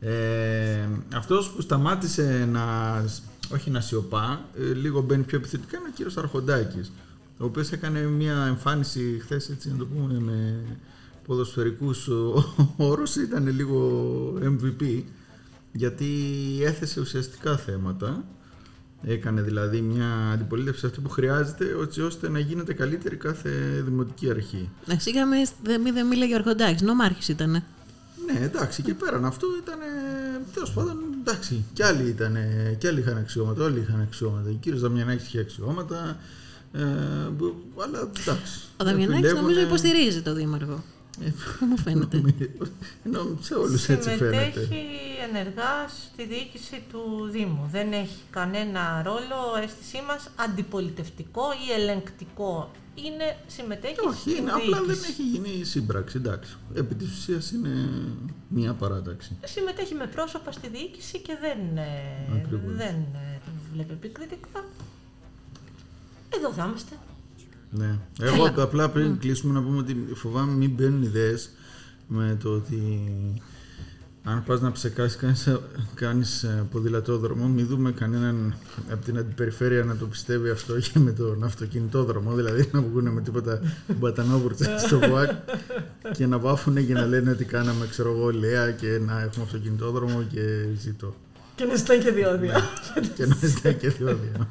Ε, 0.01 0.89
αυτός 1.15 1.51
που 1.51 1.61
σταμάτησε 1.61 2.49
να 2.53 2.65
όχι 3.53 3.71
να 3.71 3.81
σιωπά 3.81 4.45
ε, 4.59 4.73
λίγο 4.73 5.01
μπαίνει 5.01 5.23
πιο 5.23 5.39
επιθετικά 5.39 5.79
είναι 5.79 5.89
ο 5.89 5.93
κύριος 5.95 6.17
Αρχοντάκης 6.17 6.93
ο 7.39 7.45
οποίος 7.45 7.73
έκανε 7.73 8.01
μια 8.01 8.45
εμφάνιση 8.47 9.19
χθες 9.23 9.49
έτσι 9.49 9.71
να 9.71 9.77
το 9.77 9.87
πούμε 9.87 10.21
με 10.21 10.65
ποδοσφαιρικούς 11.27 12.09
όρους 12.77 13.17
ήταν 13.17 13.49
λίγο 13.49 14.33
MVP 14.43 15.03
γιατί 15.73 16.07
έθεσε 16.63 17.01
ουσιαστικά 17.01 17.57
θέματα 17.57 18.25
Έκανε 19.05 19.43
δηλαδή 19.43 19.81
μια 19.81 20.31
αντιπολίτευση 20.33 20.87
αυτή 20.87 21.01
που 21.01 21.09
χρειάζεται 21.09 21.65
έτσι 21.83 22.01
ώστε 22.03 22.29
να 22.29 22.39
γίνεται 22.39 22.73
καλύτερη 22.73 23.17
κάθε 23.17 23.51
δημοτική 23.85 24.31
αρχή. 24.31 24.69
Να 24.87 24.99
σίγα 24.99 25.27
με 25.27 25.37
δεν 25.65 25.81
μη- 25.81 25.93
δεν 25.93 26.07
μίλαγε 26.07 26.33
ο 26.33 26.37
Αρχοντάκη. 26.37 26.85
Νομάρχη 26.85 27.33
ήταν. 27.33 27.51
Ναι, 27.51 28.41
εντάξει, 28.45 28.83
και 28.83 28.95
πέραν 28.95 29.25
αυτού 29.25 29.47
ήταν. 29.63 29.79
Τέλος 30.55 30.73
πάντων, 30.73 30.97
εντάξει, 31.21 31.65
κι 31.73 31.83
άλλοι, 31.83 32.09
ήταν, 32.09 32.37
κι 32.79 32.87
άλλοι 32.87 33.01
είχαν 33.01 33.17
αξιώματα, 33.17 33.65
όλοι 33.65 33.81
είχαν 33.81 34.01
αξιώματα. 34.01 34.51
Ο 34.51 34.57
κύριος 34.61 34.81
Δαμιανάκης 34.81 35.27
είχε 35.27 35.39
αξιώματα. 35.41 36.19
Ε, 36.73 36.81
που- 37.39 37.55
αλλά 37.83 37.99
εντάξει. 37.99 38.61
Ο 38.77 38.85
Δαμιανάκης 38.85 39.15
επιλέγουνε- 39.15 39.41
νομίζω 39.43 39.61
υποστηρίζει 39.61 40.23
το 40.23 40.35
Δήμαρχο. 40.35 40.85
Ε, 41.21 41.33
Μου 41.65 41.79
φαίνεται. 41.79 42.23
Ενώ 43.07 43.39
σε 43.41 43.55
όλους 43.55 43.89
έτσι 43.89 44.09
φαίνεται. 44.09 44.51
Συμμετέχει 44.51 44.85
ενεργά 45.29 45.89
στη 45.89 46.27
διοίκηση 46.27 46.83
του 46.91 47.29
Δήμου. 47.31 47.69
Δεν 47.71 47.93
έχει 47.93 48.21
κανένα 48.31 49.03
ρόλο, 49.05 49.63
αίσθησή 49.63 50.03
μας, 50.07 50.31
αντιπολιτευτικό 50.37 51.43
ή 51.69 51.73
ελεγκτικό. 51.81 52.71
Είναι, 52.95 53.37
συμμετέχει 53.47 54.07
Όχι, 54.07 54.21
στην 54.21 54.37
είναι, 54.37 54.53
απλά 54.53 54.79
δεν 54.79 54.87
διοίκηση. 54.87 55.11
έχει 55.11 55.23
γίνει 55.23 55.65
σύμπραξη, 55.65 56.17
εντάξει. 56.17 56.57
Επί 56.75 56.95
της 56.95 57.11
ουσίας 57.13 57.51
είναι 57.51 57.89
μια 58.49 58.73
παράταξη. 58.75 59.37
Συμμετέχει 59.45 59.95
με 59.95 60.07
πρόσωπα 60.07 60.53
στη 60.53 60.69
διοίκηση 60.69 61.19
και 61.19 61.37
δεν, 61.41 61.77
ε, 61.77 62.37
Ακριβώς. 62.37 62.75
δεν 62.77 62.95
ε, 62.95 63.39
το 63.45 63.51
βλέπει 63.73 63.93
επικριτικά. 63.93 64.65
Εδώ 66.37 66.53
θα 66.53 66.65
είμαστε. 66.67 66.95
Ναι. 67.71 67.99
Εγώ 68.21 68.53
απλά 68.57 68.89
πριν 68.89 69.19
κλείσουμε 69.19 69.53
να 69.53 69.63
πούμε 69.63 69.79
ότι 69.79 70.07
φοβάμαι 70.15 70.53
μην 70.53 70.71
μπαίνουν 70.71 71.03
ιδέες 71.03 71.51
με 72.09 72.37
το 72.43 72.49
ότι 72.49 73.01
αν 74.29 74.45
πας 74.45 74.61
να 74.61 74.73
ψεκάσεις 74.73 75.17
κάνεις, 75.17 75.49
κάνεις 75.95 76.43
ε, 76.43 76.67
ποδηλατόδρομο, 76.71 77.47
μην 77.47 77.67
δούμε 77.67 77.93
κανέναν 77.93 78.55
από 78.91 79.05
την 79.05 79.19
αντιπεριφέρεια 79.19 79.85
να 79.85 79.97
το 79.97 80.07
πιστεύει 80.07 80.51
αυτό 80.51 80.79
και 80.81 80.99
με 80.99 81.13
τον 81.13 81.45
αυτοκινητόδρομο, 81.45 82.35
δηλαδή 82.35 82.69
να 82.73 82.81
βγουν 82.81 83.09
με 83.09 83.21
τίποτα 83.21 83.61
μπατανόβουρτσα 83.99 84.79
στο 84.79 84.99
ΒΟΑΚ 84.99 85.31
και 86.13 86.27
να 86.27 86.39
βάφουν 86.39 86.87
και 86.87 86.93
να 86.93 87.07
λένε 87.07 87.31
ότι 87.31 87.45
κάναμε 87.45 87.87
ξέρω 87.87 88.11
εγώ 88.11 88.31
λέα 88.31 88.71
και 88.71 89.01
να 89.07 89.21
έχουμε 89.21 89.45
αυτοκινητόδρομο 89.45 90.23
και 90.33 90.67
ζητώ. 90.79 91.15
Και 91.55 91.65
να 91.65 91.75
ζητάει 91.75 91.99
και 91.99 92.11
διόδια. 92.11 92.69
και 93.17 93.27
να 93.27 93.35
ζητάει 93.35 93.75
και 93.75 93.89
διόδια. 93.89 94.49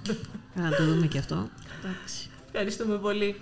Να 0.56 0.70
το 0.70 0.86
δούμε 0.86 1.08
και 1.08 1.18
αυτό. 1.18 1.50
Εντάξει. 1.80 2.30
Ευχαριστούμε 2.58 2.98
πολύ. 2.98 3.36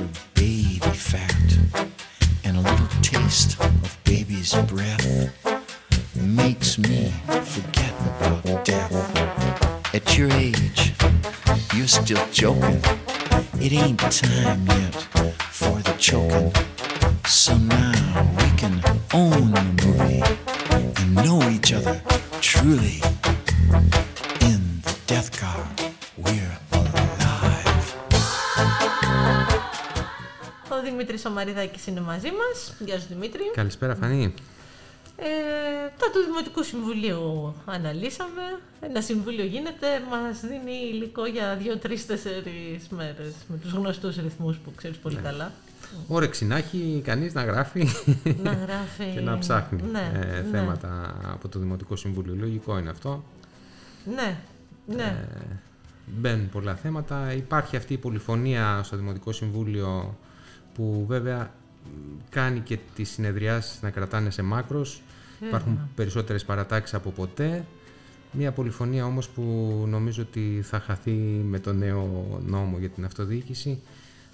Your 0.00 0.08
baby 0.34 0.78
fat 0.92 1.58
and 2.44 2.56
a 2.58 2.60
little 2.60 2.86
taste 3.00 3.58
of 3.60 3.98
baby's 4.04 4.54
breath 4.66 5.32
makes 6.14 6.76
me 6.76 7.10
forget 7.26 7.94
about 8.20 8.64
death. 8.64 9.94
At 9.94 10.18
your 10.18 10.30
age, 10.32 10.92
you're 11.74 11.86
still 11.88 12.22
joking. 12.30 12.75
Είναι 31.86 32.00
μαζί 32.00 32.28
μας. 32.30 32.74
Γεια 32.78 32.98
σου 32.98 33.06
Δημήτρη. 33.08 33.50
Καλησπέρα 33.54 33.94
Φανή. 33.94 34.34
Ε, 35.16 35.26
τα 35.98 36.10
του 36.12 36.24
Δημοτικού 36.26 36.62
Συμβουλίου 36.62 37.54
αναλύσαμε. 37.64 38.42
Ένα 38.80 39.00
συμβούλιο 39.00 39.44
γίνεται, 39.44 39.86
μας 40.10 40.40
δίνει 40.40 40.72
υλικό 40.92 41.26
για 41.26 41.56
δύο-τρεις-τέσσερις 41.56 42.88
μέρες 42.90 43.34
με 43.48 43.56
τους 43.56 43.72
γνωστούς 43.72 44.16
ρυθμούς 44.16 44.56
που 44.56 44.74
ξέρεις 44.74 44.96
πολύ 44.96 45.16
καλά. 45.16 45.52
Όρεξη 46.08 46.44
να 46.44 46.56
έχει 46.56 47.02
κανείς 47.04 47.34
να 47.34 47.44
γράφει 47.44 47.88
Να 48.42 48.52
γράφει... 48.52 49.12
και 49.14 49.20
να 49.20 49.38
ψάχνει 49.38 49.82
ναι, 49.92 50.10
ε, 50.14 50.18
ναι, 50.18 50.48
θέματα 50.50 51.14
από 51.32 51.48
το 51.48 51.58
Δημοτικό 51.58 51.96
Συμβούλιο. 51.96 52.34
Λογικό 52.38 52.78
είναι 52.78 52.90
αυτό. 52.90 53.24
Ναι, 54.14 54.36
ναι. 54.86 55.02
Ε, 55.02 55.56
μπαίνουν 56.06 56.48
πολλά 56.48 56.74
θέματα. 56.74 57.32
Υπάρχει 57.32 57.76
αυτή 57.76 57.92
η 57.92 57.98
πολυφωνία 57.98 58.80
στο 58.82 58.96
Δημοτικό 58.96 59.32
Συμβούλιο 59.32 60.18
που 60.74 61.04
βέβαια 61.08 61.50
μ, 61.65 61.65
κάνει 62.30 62.60
και 62.60 62.78
τις 62.94 63.10
συνεδριάσεις 63.10 63.82
να 63.82 63.90
κρατάνε 63.90 64.30
σε 64.30 64.42
μάκρος. 64.42 65.02
Υπάρχουν 65.46 65.78
περισσότερες 65.94 66.44
παρατάξεις 66.44 66.94
από 66.94 67.10
ποτέ. 67.10 67.64
Μια 68.32 68.52
πολυφωνία 68.52 69.04
όμως 69.04 69.28
που 69.28 69.42
νομίζω 69.88 70.22
ότι 70.22 70.60
θα 70.62 70.80
χαθεί 70.80 71.10
με 71.44 71.58
το 71.58 71.72
νέο 71.72 72.26
νόμο 72.46 72.78
για 72.78 72.88
την 72.88 73.04
αυτοδιοίκηση 73.04 73.78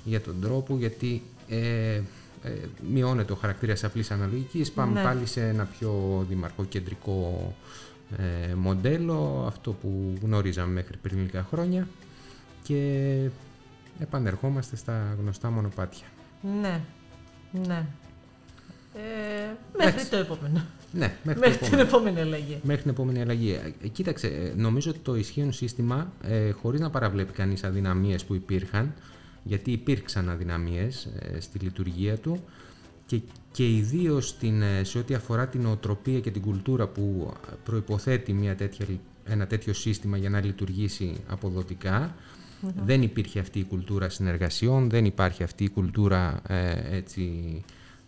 για 0.04 0.20
τον 0.20 0.40
τρόπο 0.40 0.76
γιατί 0.76 1.22
ε, 1.48 2.00
ε, 2.42 2.50
μειώνεται 2.92 3.32
ο 3.32 3.36
χαρακτήρας 3.36 3.84
απλής 3.84 4.10
αναλογικής. 4.10 4.72
Πάμε 4.72 4.92
Ναι. 4.92 5.02
πάλι 5.02 5.26
σε 5.26 5.48
ένα 5.48 5.64
πιο 5.64 6.24
δημαρχοκεντρικό 6.28 7.54
ε, 8.50 8.54
μοντέλο, 8.54 9.44
αυτό 9.46 9.72
που 9.72 10.14
γνωρίζαμε 10.22 10.72
μέχρι 10.72 10.96
πριν 10.96 11.18
λίγα 11.18 11.42
χρόνια 11.50 11.88
και 12.62 13.16
επανερχόμαστε 13.98 14.76
στα 14.76 15.16
γνωστά 15.20 15.50
μονοπάτια. 15.50 16.06
Ναι, 16.60 16.80
ναι. 17.66 17.86
Ε, 18.94 19.00
μέχρι 19.76 19.88
Εντάξει. 19.92 20.10
το 20.10 20.16
επόμενο. 20.16 20.64
Ναι, 20.92 21.16
μέχρι, 21.22 21.40
Μέχρι 21.48 21.58
το 21.58 21.64
την 21.64 21.78
επόμενο. 21.78 21.88
επόμενη 21.88 22.20
αλλαγή. 22.20 22.58
Μέχρι 22.62 22.82
την 22.82 22.90
επόμενη 22.90 23.20
αλλαγή. 23.20 23.58
Ε, 23.82 23.88
κοίταξε, 23.88 24.26
ε, 24.26 24.52
νομίζω 24.56 24.90
ότι 24.90 24.98
το 24.98 25.14
ισχύον 25.16 25.52
σύστημα, 25.52 26.12
ε, 26.22 26.50
χωρίς 26.50 26.80
να 26.80 26.90
παραβλέπει 26.90 27.32
κανείς 27.32 27.64
αδυναμίες 27.64 28.24
που 28.24 28.34
υπήρχαν, 28.34 28.92
γιατί 29.42 29.70
υπήρξαν 29.72 30.28
αδυναμίες 30.30 31.08
ε, 31.18 31.40
στη 31.40 31.58
λειτουργία 31.58 32.16
του 32.16 32.44
και, 33.06 33.20
και 33.52 33.68
ιδίως 33.76 34.36
σε 34.82 34.98
ό,τι 34.98 35.14
αφορά 35.14 35.46
την 35.48 35.66
οτροπία 35.66 36.20
και 36.20 36.30
την 36.30 36.42
κουλτούρα 36.42 36.86
που 36.86 37.32
προϋποθέτει 37.64 38.32
μια 38.32 38.54
τέτοια, 38.56 38.86
λει- 38.88 39.00
ένα 39.24 39.46
τέτοιο 39.46 39.72
σύστημα 39.72 40.16
για 40.16 40.30
να 40.30 40.44
λειτουργήσει 40.44 41.12
αποδοτικά. 41.28 42.14
Δεν 42.84 43.02
υπήρχε 43.02 43.38
αυτή 43.38 43.58
η 43.58 43.64
κουλτούρα 43.64 44.08
συνεργασιών, 44.08 44.90
δεν 44.90 45.04
υπάρχει 45.04 45.42
αυτή 45.42 45.64
η 45.64 45.68
κουλτούρα 45.68 46.42
ε, 46.48 46.96
έτσι, 46.96 47.64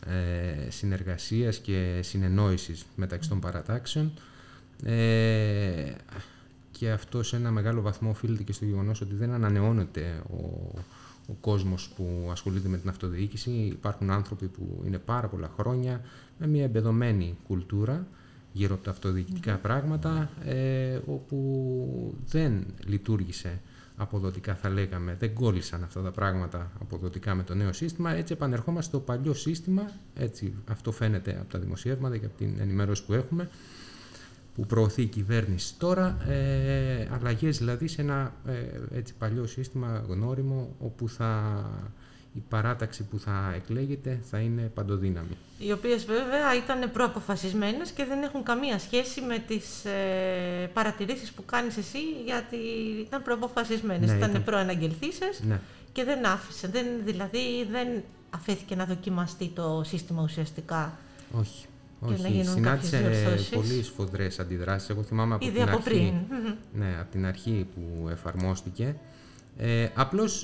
ε, 0.07 0.71
συνεργασίας 0.71 1.59
και 1.59 2.01
συνεννόησης 2.03 2.85
μεταξύ 2.97 3.29
των 3.29 3.41
παρατάξεων. 3.41 4.13
Ε, 4.85 5.93
και 6.71 6.91
αυτό 6.91 7.23
σε 7.23 7.37
ένα 7.37 7.51
μεγάλο 7.51 7.81
βαθμό 7.81 8.11
οφείλεται 8.11 8.43
και 8.43 8.53
στο 8.53 8.65
γεγονός 8.65 9.01
ότι 9.01 9.15
δεν 9.15 9.33
ανανεώνεται 9.33 10.23
ο, 10.31 10.71
ο 11.29 11.33
κόσμος 11.41 11.89
που 11.97 12.29
ασχολείται 12.31 12.69
με 12.69 12.77
την 12.79 12.89
αυτοδιοίκηση. 12.89 13.51
Υπάρχουν 13.51 14.11
άνθρωποι 14.11 14.47
που 14.47 14.83
είναι 14.87 14.99
πάρα 14.99 15.29
πολλά 15.29 15.51
χρόνια 15.59 16.01
με 16.39 16.47
μια 16.47 16.65
εμπεδομένη 16.65 17.37
κουλτούρα 17.47 18.07
γύρω 18.53 18.75
από 18.75 18.85
τα 18.85 18.91
αυτοδιοικητικά 18.91 19.57
πράγματα, 19.57 20.31
ε, 20.45 20.99
όπου 21.07 22.15
δεν 22.27 22.65
λειτουργήσε 22.87 23.61
αποδοτικά 23.97 24.55
θα 24.55 24.69
λέγαμε, 24.69 25.17
δεν 25.19 25.35
κόλλησαν 25.35 25.83
αυτά 25.83 26.03
τα 26.03 26.11
πράγματα 26.11 26.71
αποδοτικά 26.81 27.35
με 27.35 27.43
το 27.43 27.55
νέο 27.55 27.73
σύστημα, 27.73 28.15
έτσι 28.15 28.33
επανερχόμαστε 28.33 28.91
στο 28.91 29.01
παλιό 29.01 29.35
σύστημα, 29.35 29.91
έτσι 30.15 30.55
αυτό 30.67 30.93
φαίνεται 30.93 31.37
από 31.41 31.51
τα 31.51 31.59
δημοσιεύματα 31.59 32.17
και 32.17 32.27
από 32.27 32.37
την 32.37 32.61
ενημέρωση 32.61 33.05
που 33.05 33.13
έχουμε, 33.13 33.49
που 34.55 34.67
προωθεί 34.67 35.03
η 35.03 35.07
κυβέρνηση 35.07 35.75
τώρα, 35.79 36.29
ε, 36.29 37.09
αλλαγές 37.13 37.59
δηλαδή 37.59 37.89
σε 37.89 38.03
ένα 38.03 38.35
ε, 38.47 38.97
έτσι 38.97 39.15
παλιό 39.15 39.47
σύστημα 39.47 40.05
γνώριμο, 40.09 40.77
όπου 40.79 41.09
θα, 41.09 41.65
η 42.37 42.43
παράταξη 42.49 43.03
που 43.05 43.19
θα 43.19 43.53
εκλέγεται 43.57 44.21
θα 44.31 44.39
είναι 44.39 44.63
παντοδύναμη. 44.75 45.37
Οι 45.59 45.73
οποίες 45.73 46.05
βέβαια 46.05 46.55
ήταν 46.57 46.91
προαποφασισμένες 46.93 47.91
και 47.91 48.05
δεν 48.05 48.23
έχουν 48.23 48.43
καμία 48.43 48.79
σχέση 48.79 49.21
με 49.21 49.39
τις 49.39 49.85
ε, 49.85 50.71
παρατηρήσεις 50.73 51.33
που 51.33 51.45
κάνεις 51.45 51.77
εσύ 51.77 51.99
γιατί 52.25 52.57
ήταν 53.07 53.23
προαποφασισμένες, 53.23 54.11
Ναι, 54.11 54.17
ήταν, 54.17 54.31
ήταν. 54.31 54.45
προαναγγελθήσεις 54.45 55.41
Ναι. 55.49 55.61
και 55.93 56.05
δεν 56.05 56.27
άφησε, 56.27 56.69
δεν, 56.69 56.87
δηλαδή 57.05 57.67
δεν 57.71 57.89
αφέθηκε 58.31 58.75
να 58.75 58.85
δοκιμαστεί 58.85 59.49
το 59.55 59.83
σύστημα 59.85 60.23
ουσιαστικά. 60.23 60.99
Όχι. 61.33 61.67
Και 62.07 62.11
να 62.11 62.15
Όχι, 62.29 62.29
γίνουν 62.33 62.53
συνάντησε 62.53 62.97
κάποιες 63.01 63.19
διορθώσεις. 63.21 63.49
πολύ 63.49 63.83
σφοδρές 63.83 64.39
αντιδράσεις. 64.39 64.89
Εγώ 64.89 65.03
θυμάμαι 65.03 65.35
από 65.35 65.45
Ήδη 65.47 65.55
την 65.59 65.63
από 65.69 65.77
αρχή, 65.77 65.89
πριν. 65.89 66.05
Μμμ. 66.05 66.55
Ναι, 66.73 66.97
από 67.01 67.11
την 67.11 67.27
αρχή 67.27 67.67
που 67.75 68.09
εφαρμόστηκε. 68.09 68.97
Ε, 69.59 69.89
απλώς 69.95 70.43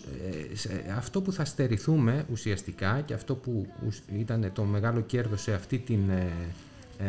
ε, 0.52 0.56
σε- 0.56 0.84
αυτό 0.96 1.22
που 1.22 1.32
θα 1.32 1.44
στερηθούμε 1.44 2.24
ουσιαστικά 2.32 3.00
και 3.00 3.14
αυτό 3.14 3.34
που 3.34 3.66
ουσ- 3.86 4.02
ήταν 4.18 4.50
το 4.52 4.62
μεγάλο 4.64 5.00
κέρδος 5.00 5.42
σε, 5.42 5.52
αυτή 5.54 5.78
την, 5.78 6.10
ε, 6.10 6.32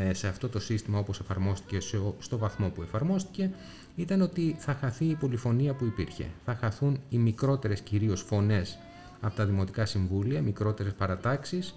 ε, 0.09 0.13
σε 0.13 0.27
αυτό 0.27 0.49
το 0.49 0.59
σύστημα 0.59 0.99
όπως 0.99 1.19
εφαρμόστηκε 1.19 1.79
σε 1.79 1.97
ο- 1.97 2.15
στο 2.19 2.37
βαθμό 2.37 2.69
που 2.69 2.81
εφαρμόστηκε 2.81 3.49
ήταν 3.95 4.21
ότι 4.21 4.55
θα 4.59 4.73
χαθεί 4.73 5.05
η 5.05 5.15
πολυφωνία 5.15 5.73
που 5.73 5.85
υπήρχε. 5.85 6.25
Θα 6.45 6.55
χαθούν 6.55 6.99
οι 7.09 7.17
μικρότερες 7.17 7.79
κυρίως 7.81 8.21
φωνές 8.21 8.77
από 9.21 9.35
τα 9.35 9.45
δημοτικά 9.45 9.85
συμβούλια, 9.85 10.41
μικρότερες 10.41 10.93
παρατάξεις 10.93 11.75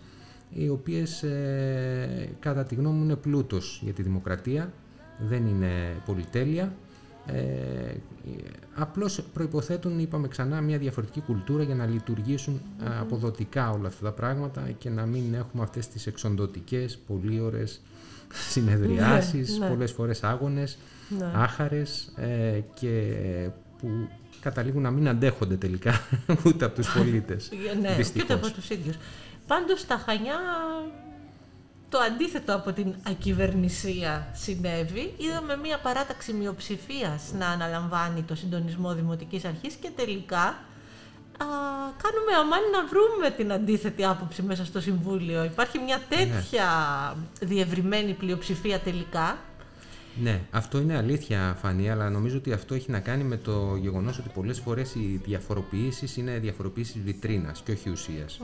οι 0.54 0.69
οποίες 0.69 1.23
ε, 1.23 2.28
κατά 2.40 2.64
τη 2.64 2.75
γνώμη 2.75 2.97
μου 2.97 3.04
είναι 3.04 3.16
πλούτος 3.16 3.81
για 3.85 3.93
τη 3.93 4.02
δημοκρατία, 4.02 4.73
δεν 5.28 5.47
είναι 5.47 6.02
πολυτέλεια. 6.07 6.75
Ε, 7.26 7.95
απλώς 8.75 9.23
προϋποθέτουν, 9.33 9.99
είπαμε 9.99 10.28
ξανά, 10.28 10.61
μια 10.61 10.78
διαφορετική 10.78 11.21
κουλτούρα 11.21 11.62
για 11.62 11.75
να 11.75 11.87
λειτουργήσουν 11.87 12.61
ε, 12.85 12.99
αποδοτικά 13.00 13.71
όλα 13.71 13.88
αυτά 13.88 14.04
τα 14.04 14.12
πράγματα 14.12 14.71
και 14.78 14.90
να 14.90 15.07
μην 15.07 15.35
έχουμε 15.35 15.62
αυτές 15.62 15.88
τις 15.88 16.07
εξοντοτικές, 16.07 16.99
πολύ 17.07 17.40
ώρες 17.40 17.81
συνεδριάσεις, 18.50 19.59
Ναι, 19.59 19.64
ναι. 19.66 19.71
πολλές 19.73 19.93
φορές 19.93 20.23
άγονες, 20.25 20.78
Ναι. 21.19 21.31
άχαρες 21.35 22.12
ε, 22.16 22.61
και 22.75 23.12
που 23.78 23.88
καταλήγουν 24.40 24.83
να 24.83 24.90
μην 24.90 25.09
αντέχονται 25.09 25.57
τελικά 25.57 26.00
ούτε 26.47 26.64
από 26.64 26.75
τους 26.75 26.93
πολίτες. 26.93 27.50
Ναι, 27.81 27.95
Δυστυχώς. 27.95 28.26
και 28.28 28.33
από 28.33 28.50
τους 28.50 28.71
ίδιους. 28.71 28.97
Πάντως 29.47 29.81
στα 29.81 29.97
Χανιά 30.07 30.37
το 31.88 31.99
αντίθετο 31.99 32.55
από 32.55 32.73
την 32.73 32.95
ακυβερνησία 33.09 34.29
συνέβη. 34.33 35.14
Είδαμε 35.17 35.57
μια 35.57 35.79
παράταξη 35.79 36.33
μειοψηφίας 36.33 37.33
να 37.38 37.49
αναλαμβάνει 37.49 38.23
το 38.23 38.35
συντονισμό 38.35 38.95
Δημοτικής 38.95 39.45
Αρχής 39.45 39.75
και 39.75 39.91
τελικά 39.97 40.45
α, 41.38 41.47
κάνουμε 42.03 42.33
αμάν 42.41 42.61
να 42.73 42.87
βρούμε 42.87 43.31
την 43.31 43.53
αντίθετη 43.53 44.05
άποψη 44.05 44.43
μέσα 44.43 44.64
στο 44.64 44.81
Συμβούλιο. 44.81 45.45
Υπάρχει 45.45 45.79
μια 45.79 46.00
τέτοια 46.09 46.67
διευρυμένη 47.41 48.12
πλειοψηφία 48.12 48.79
τελικά. 48.79 49.38
Ναι, 50.23 50.40
αυτό 50.50 50.80
είναι 50.80 50.97
αλήθεια, 50.97 51.56
Φανή, 51.61 51.90
αλλά 51.90 52.11
νομίζω 52.11 52.37
ότι 52.37 52.52
αυτό 52.52 52.75
έχει 52.75 52.90
να 52.90 53.00
κάνει 53.00 53.25
με 53.25 53.37
το 53.37 53.76
γεγονός 53.80 54.18
ότι 54.18 54.28
πολλές 54.35 54.59
φορές 54.59 54.94
οι 54.94 55.21
διαφοροποιήσεις 55.25 56.16
είναι 56.16 56.38
διαφοροποιήσεις 56.38 57.00
βιτρίνας 57.04 57.61
και 57.64 57.73
όχι 57.73 57.90
ουσίας. 57.90 58.40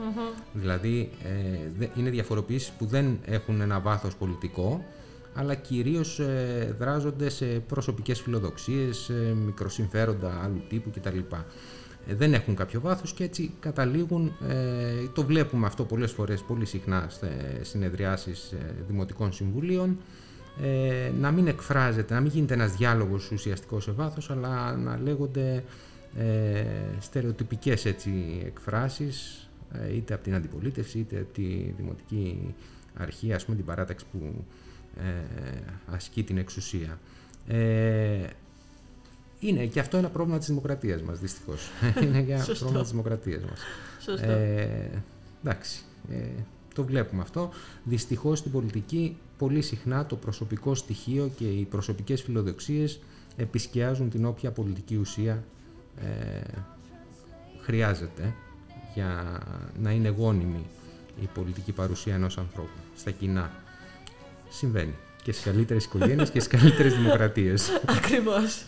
Δηλαδή, 0.53 1.09
ε, 1.23 1.69
δε- 1.77 1.87
είναι 1.95 2.09
διαφοροποιήσεις 2.09 2.69
που 2.71 2.85
δεν 2.85 3.19
έχουν 3.25 3.61
ένα 3.61 3.79
βάθος 3.79 4.15
πολιτικό, 4.15 4.85
αλλά 5.33 5.55
κυρίως 5.55 6.19
ε, 6.19 6.75
δράζονται 6.79 7.29
σε 7.29 7.45
προσωπικές 7.45 8.21
φιλοδοξίες, 8.21 8.97
σε 8.97 9.13
μικροσυμφέροντα 9.45 10.41
άλλου 10.43 10.61
τύπου 10.69 10.89
κτλ. 10.91 11.17
Ε, 12.07 12.15
δεν 12.15 12.33
έχουν 12.33 12.55
κάποιο 12.55 12.79
βάθος 12.81 13.13
και 13.13 13.23
έτσι 13.23 13.53
καταλήγουν, 13.59 14.31
ε, 14.49 15.07
το 15.13 15.23
βλέπουμε 15.25 15.65
αυτό 15.65 15.83
πολλές 15.83 16.11
φορές, 16.11 16.41
πολύ 16.41 16.65
συχνά 16.65 17.07
σε 17.09 17.27
συνεδριάσεις 17.63 18.51
ε, 18.51 18.75
δημοτικών 18.87 19.33
συμβουλίων, 19.33 19.97
ε, 20.61 21.11
να 21.19 21.31
μην 21.31 21.47
εκφράζεται, 21.47 22.13
να 22.13 22.19
μην 22.21 22.31
γίνεται 22.31 22.53
ένας 22.53 22.75
διάλογος 22.75 23.31
ουσιαστικός 23.31 23.83
σε 23.83 23.91
βάθος, 23.91 24.29
αλλά 24.29 24.75
να 24.75 24.99
λέγονται 25.03 25.63
ε, 26.17 26.63
στερεοτυπικές 26.99 27.85
έτσι, 27.85 28.41
εκφράσεις, 28.45 29.47
ε, 29.73 29.95
είτε 29.95 30.13
από 30.13 30.23
την 30.23 30.35
αντιπολίτευση, 30.35 30.99
είτε 30.99 31.17
από 31.17 31.33
τη 31.33 31.73
δημοτική 31.77 32.55
αρχή, 32.97 33.33
ας 33.33 33.45
πούμε 33.45 33.57
την 33.57 33.65
παράταξη 33.65 34.05
που 34.11 34.45
ε, 34.97 35.59
ασκεί 35.85 36.23
την 36.23 36.37
εξουσία. 36.37 36.99
Ε, 37.47 38.27
είναι 39.39 39.65
και 39.65 39.79
αυτό 39.79 39.97
ένα 39.97 40.09
πρόβλημα 40.09 40.37
της 40.37 40.47
δημοκρατίας 40.47 41.01
μας, 41.01 41.19
δυστυχώς. 41.19 41.69
είναι 42.03 42.21
και 42.21 42.31
ένα 42.31 42.43
Σωστό. 42.43 42.59
πρόβλημα 42.59 42.81
της 42.81 42.91
δημοκρατίας 42.91 43.43
μας. 43.43 43.59
Σωστό. 43.99 44.31
Ε, 44.31 45.03
εντάξει, 45.43 45.83
ε, 46.11 46.43
το 46.73 46.83
βλέπουμε 46.83 47.21
αυτό. 47.21 47.49
Δυστυχώς 47.83 48.39
στην 48.39 48.51
πολιτική 48.51 49.17
πολύ 49.37 49.61
συχνά 49.61 50.05
το 50.05 50.15
προσωπικό 50.15 50.75
στοιχείο 50.75 51.31
και 51.37 51.45
οι 51.45 51.63
προσωπικές 51.63 52.21
φιλοδοξίες 52.21 52.99
επισκιάζουν 53.35 54.09
την 54.09 54.25
όποια 54.25 54.51
πολιτική 54.51 54.95
ουσία 54.95 55.43
ε, 56.01 56.41
χρειάζεται 57.59 58.33
για 58.93 59.39
να 59.81 59.91
είναι 59.91 60.09
γόνιμη 60.09 60.65
η 61.21 61.29
πολιτική 61.33 61.71
παρουσία 61.71 62.13
ενός 62.15 62.37
ανθρώπου 62.37 62.79
στα 62.95 63.11
κοινά. 63.11 63.51
Συμβαίνει 64.49 64.93
και 65.23 65.31
στις 65.31 65.43
καλύτερες 65.43 65.85
οικογένειες 65.85 66.29
και 66.29 66.39
στις 66.39 66.59
καλύτερες 66.59 66.95
δημοκρατίες. 66.99 67.69
Ακριβώς. 67.85 68.65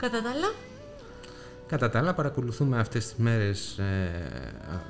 Κατά 0.00 0.22
τα 0.22 0.30
άλλα, 0.30 0.54
Κατά 1.66 1.90
τα 1.90 1.98
άλλα 1.98 2.14
παρακολουθούμε 2.14 2.78
αυτές 2.78 3.04
τις 3.04 3.14
μέρες 3.16 3.78
ε, 3.78 3.84
α, 4.70 4.80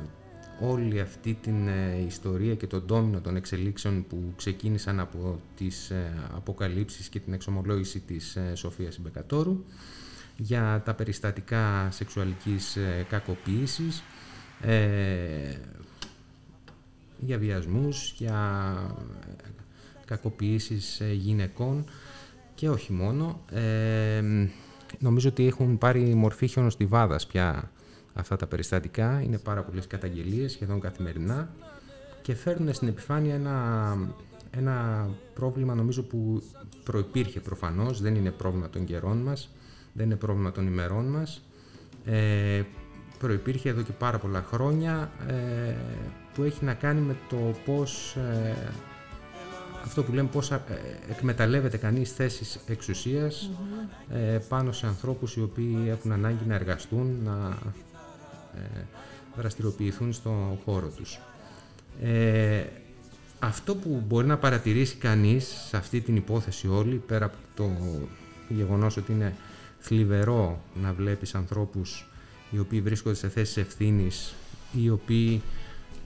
όλη 0.69 1.01
αυτή 1.01 1.39
την 1.43 1.69
ε, 1.69 2.05
ιστορία 2.07 2.55
και 2.55 2.67
τον 2.67 2.83
ντόμινο 2.87 3.21
των 3.21 3.37
εξελίξεων 3.37 4.07
που 4.09 4.33
ξεκίνησαν 4.37 5.01
από 5.01 5.41
τις 5.57 5.91
ε, 5.91 6.13
αποκαλύψεις 6.35 7.09
και 7.09 7.19
την 7.19 7.33
εξομολόγηση 7.33 8.01
της 8.01 8.37
ε, 8.37 8.55
Σοφίας 8.55 8.99
Μπεκατόρου 8.99 9.65
για 10.37 10.83
τα 10.85 10.95
περιστατικά 10.95 11.89
σεξουαλικής 11.91 12.77
ε, 12.77 13.07
κακοποίησης, 13.09 14.03
ε, 14.61 15.55
για 17.19 17.39
βιασμούς, 17.39 18.15
για 18.17 18.73
ε, 19.31 19.49
κακοποιήσεις 20.05 21.01
ε, 21.01 21.13
γυναικών 21.13 21.85
και 22.55 22.69
όχι 22.69 22.93
μόνο. 22.93 23.41
Ε, 24.93 24.97
νομίζω 24.99 25.29
ότι 25.29 25.47
έχουν 25.47 25.79
πάρει 25.79 26.15
μορφή 26.15 26.47
χιονοστιβάδας 26.47 27.27
πια 27.27 27.71
αυτά 28.15 28.37
τα 28.37 28.47
περιστατικά. 28.47 29.21
Είναι 29.23 29.39
πάρα 29.39 29.63
πολλές 29.63 29.87
καταγγελίες, 29.87 30.53
σχεδόν 30.53 30.81
καθημερινά 30.81 31.51
και 32.23 32.35
φέρνουν 32.35 32.75
στην 32.75 32.89
επιφάνεια 32.89 33.35
ένα, 33.35 33.97
ένα 34.51 35.09
πρόβλημα 35.35 35.75
νομίζω 35.75 36.03
που 36.03 36.43
προϋπήρχε 36.85 37.41
προφανώς, 37.41 38.01
δεν 38.01 38.15
είναι 38.15 38.31
πρόβλημα 38.31 38.71
των 38.71 38.85
καιρών 38.85 39.19
μας, 39.19 39.51
δεν 39.93 40.07
είναι 40.07 40.17
πρόβλημα 40.17 40.53
των 40.53 40.67
ημερών 40.67 41.05
μας. 41.05 41.43
Ε, 42.05 42.63
προϋπήρχε 43.19 43.69
εδώ 43.69 43.83
και 43.83 43.93
πάρα 43.93 44.19
πολλά 44.19 44.43
χρόνια 44.43 45.11
ε, 45.29 45.75
που 46.35 46.43
έχει 46.43 46.65
να 46.65 46.75
κάνει 46.75 47.01
με 47.01 47.17
το 47.29 47.55
πώς 47.65 48.17
ε, 48.17 48.73
αυτό 49.85 50.03
που 50.03 50.13
λέμε 50.13 50.29
πώς 50.29 50.53
α- 50.53 50.55
ε, 50.55 51.11
εκμεταλλεύεται 51.11 51.77
κανείς 51.77 52.13
θέσεις 52.13 52.61
εξουσίας, 52.67 53.51
ε, 54.11 54.39
πάνω 54.49 54.73
σε 54.73 54.87
ανθρώπους 54.87 55.37
οι 55.37 55.43
οποίοι 55.43 55.85
έχουν 55.89 56.13
ανάγκη 56.13 56.45
να 56.47 56.55
εργαστούν, 56.55 57.17
να 57.25 57.59
ε, 58.55 58.81
δραστηριοποιηθούν 59.37 60.13
στο 60.13 60.59
χώρο 60.65 60.89
τους. 60.89 61.19
Ε, 62.03 62.63
αυτό 63.39 63.75
που 63.75 64.03
μπορεί 64.07 64.27
να 64.27 64.39
παρατηρήσει 64.39 64.97
κανείς 64.97 65.47
σε 65.69 65.77
αυτή 65.77 66.01
την 66.01 66.17
υπόθεση 66.17 66.69
όλη, 66.69 67.03
πέρα 67.07 67.25
από 67.25 67.37
το 67.55 67.71
γεγονός 68.49 68.97
ότι 68.97 69.13
είναι 69.13 69.37
θλιβερό 69.79 70.63
να 70.83 70.93
βλέπεις 70.93 71.35
ανθρώπους 71.35 72.11
οι 72.51 72.59
οποίοι 72.59 72.81
βρίσκονται 72.81 73.15
σε 73.17 73.29
θέσεις 73.29 73.57
ευθύνης, 73.57 74.35
οι 74.73 74.91
οποίοι 74.91 75.43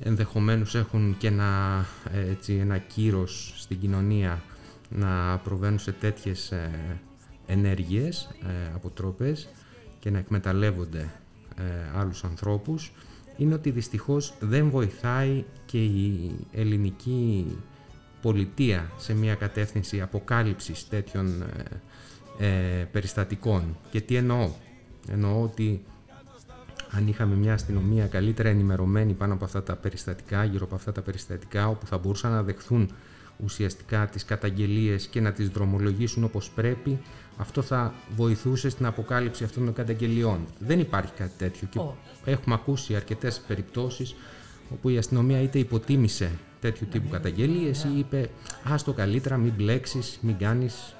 ενδεχομένως 0.00 0.74
έχουν 0.74 1.16
και 1.18 1.26
ένα, 1.26 1.84
ε, 2.12 2.30
έτσι, 2.30 2.54
ένα 2.54 2.78
κύρος 2.78 3.54
στην 3.56 3.80
κοινωνία 3.80 4.42
να 4.88 5.38
προβαίνουν 5.38 5.78
σε 5.78 5.92
τέτοιες 5.92 6.50
ε, 6.50 6.70
ενέργειες, 7.46 8.30
ε, 8.42 8.74
αποτρόπες 8.74 9.48
και 9.98 10.10
να 10.10 10.18
εκμεταλλεύονται 10.18 11.10
ε, 11.56 11.98
άλλους 11.98 12.24
ανθρώπους 12.24 12.92
είναι 13.36 13.54
ότι 13.54 13.70
δυστυχώς 13.70 14.34
δεν 14.40 14.70
βοηθάει 14.70 15.44
και 15.66 15.84
η 15.84 16.30
ελληνική 16.52 17.56
πολιτεία 18.22 18.90
σε 18.96 19.14
μια 19.14 19.34
κατεύθυνση 19.34 20.00
αποκάλυψης 20.00 20.88
τέτοιων 20.88 21.42
ε, 22.38 22.78
ε, 22.78 22.84
περιστατικών. 22.84 23.76
Και 23.90 24.00
τι 24.00 24.16
εννοώ; 24.16 24.50
Εννοώ 25.08 25.42
ότι 25.42 25.84
αν 26.96 27.08
είχαμε 27.08 27.34
μια 27.34 27.52
αστυνομία 27.52 28.06
καλύτερα 28.06 28.48
ενημερωμένη 28.48 29.12
πάνω 29.12 29.34
από 29.34 29.44
αυτά 29.44 29.62
τα 29.62 29.76
περιστατικά, 29.76 30.44
γύρω 30.44 30.64
από 30.64 30.74
αυτά 30.74 30.92
τα 30.92 31.00
περιστατικά, 31.00 31.68
όπου 31.68 31.86
θα 31.86 31.98
μπορούσαν 31.98 32.30
να 32.30 32.42
δεχθούν 32.42 32.90
ουσιαστικά 33.44 34.06
τις 34.06 34.24
καταγγελίες 34.24 35.06
και 35.06 35.20
να 35.20 35.32
τις 35.32 35.48
δρομολογήσουν 35.48 36.24
όπως 36.24 36.50
πρέπει, 36.50 36.98
αυτό 37.36 37.62
θα 37.62 37.94
βοηθούσε 38.16 38.68
στην 38.68 38.86
αποκάλυψη 38.86 39.44
αυτών 39.44 39.64
των 39.64 39.74
καταγγελιών. 39.74 40.46
Δεν 40.58 40.80
υπάρχει 40.80 41.12
κάτι 41.12 41.32
τέτοιο 41.38 41.68
και 41.70 41.78
Όχι. 41.78 41.94
έχουμε 42.24 42.54
ακούσει 42.54 42.94
αρκετές 42.94 43.40
περιπτώσεις 43.46 44.14
όπου 44.72 44.88
η 44.88 44.98
αστυνομία 44.98 45.40
είτε 45.40 45.58
υποτίμησε 45.58 46.30
τέτοιου 46.60 46.86
τύπου 46.90 47.08
καταγγελίες 47.08 47.84
ή 47.84 47.98
είπε 47.98 48.30
«Άστο 48.64 48.92
καλύτερα, 48.92 49.36
μην 49.36 49.52
μπλέξεις, 49.56 50.18
μην 50.22 50.38
κάνεις». 50.38 50.94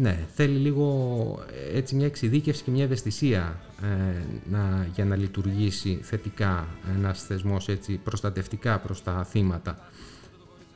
Ναι, 0.00 0.26
θέλει 0.34 0.58
λίγο 0.58 1.44
ε, 1.72 1.76
έτσι 1.78 1.94
μια 1.94 2.06
εξειδίκευση 2.06 2.62
και 2.62 2.70
μια 2.70 2.84
ευαισθησία 2.84 3.60
ε, 3.82 4.22
να, 4.50 4.88
για 4.94 5.04
να 5.04 5.16
λειτουργήσει 5.16 5.98
θετικά 6.02 6.66
ένας 6.96 7.22
θεσμός 7.22 7.68
έτσι 7.68 8.00
προστατευτικά 8.04 8.78
προς 8.78 9.02
τα 9.02 9.24
θύματα. 9.24 9.78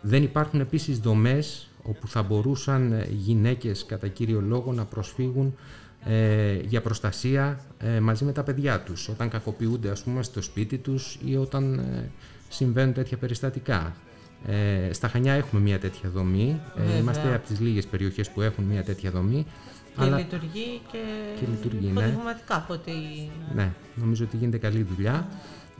Δεν 0.00 0.22
υπάρχουν 0.22 0.60
επίσης 0.60 0.98
δομές 0.98 1.68
όπου 1.82 2.08
θα 2.08 2.22
μπορούσαν 2.22 2.92
ε, 2.92 3.08
γυναίκες 3.10 3.86
κατά 3.86 4.08
κύριο 4.08 4.40
λόγο 4.40 4.72
να 4.72 4.84
προσφύγουν 4.84 5.54
ε, 6.04 6.54
για 6.54 6.80
προστασία 6.80 7.60
ε, 7.78 8.00
μαζί 8.00 8.24
με 8.24 8.32
τα 8.32 8.42
παιδιά 8.42 8.80
τους 8.80 9.08
όταν 9.08 9.28
κακοποιούνται 9.28 9.90
ας 9.90 10.02
πούμε 10.02 10.22
στο 10.22 10.42
σπίτι 10.42 10.78
τους 10.78 11.18
ή 11.24 11.36
όταν 11.36 11.78
ε, 11.78 12.10
συμβαίνουν 12.48 12.94
τέτοια 12.94 13.16
περιστατικά. 13.16 13.94
Ε, 14.46 14.92
στα 14.92 15.08
Χανιά 15.08 15.32
έχουμε 15.32 15.60
μια 15.62 15.78
τέτοια 15.78 16.10
δομή, 16.10 16.60
ε, 16.76 16.80
Βέβαια. 16.80 16.98
είμαστε 16.98 17.34
από 17.34 17.46
τις 17.46 17.60
λίγες 17.60 17.86
περιοχές 17.86 18.30
που 18.30 18.40
έχουν 18.42 18.64
μια 18.64 18.82
τέτοια 18.84 19.10
δομή 19.10 19.46
και 19.98 20.04
λειτουργεί 20.04 20.80
και, 20.92 20.98
Και 21.40 21.46
λειτουργεί, 21.50 21.86
ναι. 21.86 21.90
υποδειγματικά 21.90 22.56
από 22.56 22.72
ό,τι... 22.74 22.92
ναι, 23.54 23.72
νομίζω 23.94 24.24
ότι 24.24 24.36
γίνεται 24.36 24.58
καλή 24.58 24.82
δουλειά. 24.94 25.28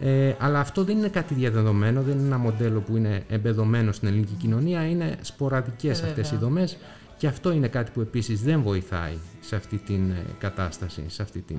Ε, 0.00 0.34
αλλά 0.38 0.60
αυτό 0.60 0.84
δεν 0.84 0.98
είναι 0.98 1.08
κάτι 1.08 1.34
διαδεδομένο, 1.34 2.02
δεν 2.02 2.18
είναι 2.18 2.26
ένα 2.26 2.38
μοντέλο 2.38 2.80
που 2.80 2.96
είναι 2.96 3.22
εμπεδομένο 3.28 3.92
στην 3.92 4.08
ελληνική 4.08 4.34
κοινωνία, 4.34 4.86
είναι 4.88 5.16
σποραδικές 5.20 6.00
Ε, 6.00 6.06
αυτές 6.06 6.28
οι 6.28 6.32
βέβαια. 6.32 6.48
δομές 6.48 6.76
και 7.16 7.26
αυτό 7.26 7.52
είναι 7.52 7.68
κάτι 7.68 7.90
που 7.90 8.00
επίσης 8.00 8.42
δεν 8.42 8.62
βοηθάει 8.62 9.14
σε 9.40 9.56
αυτή 9.56 9.76
την 9.76 10.10
ε, 10.10 10.24
κατάσταση, 10.38 11.02
σε 11.06 11.22
αυτή 11.22 11.40
την... 11.40 11.58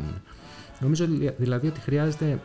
Νομίζω 0.79 1.05
δη- 1.05 1.33
δηλαδή 1.37 1.67
ότι 1.67 1.79
χρειάζεται 1.79 2.39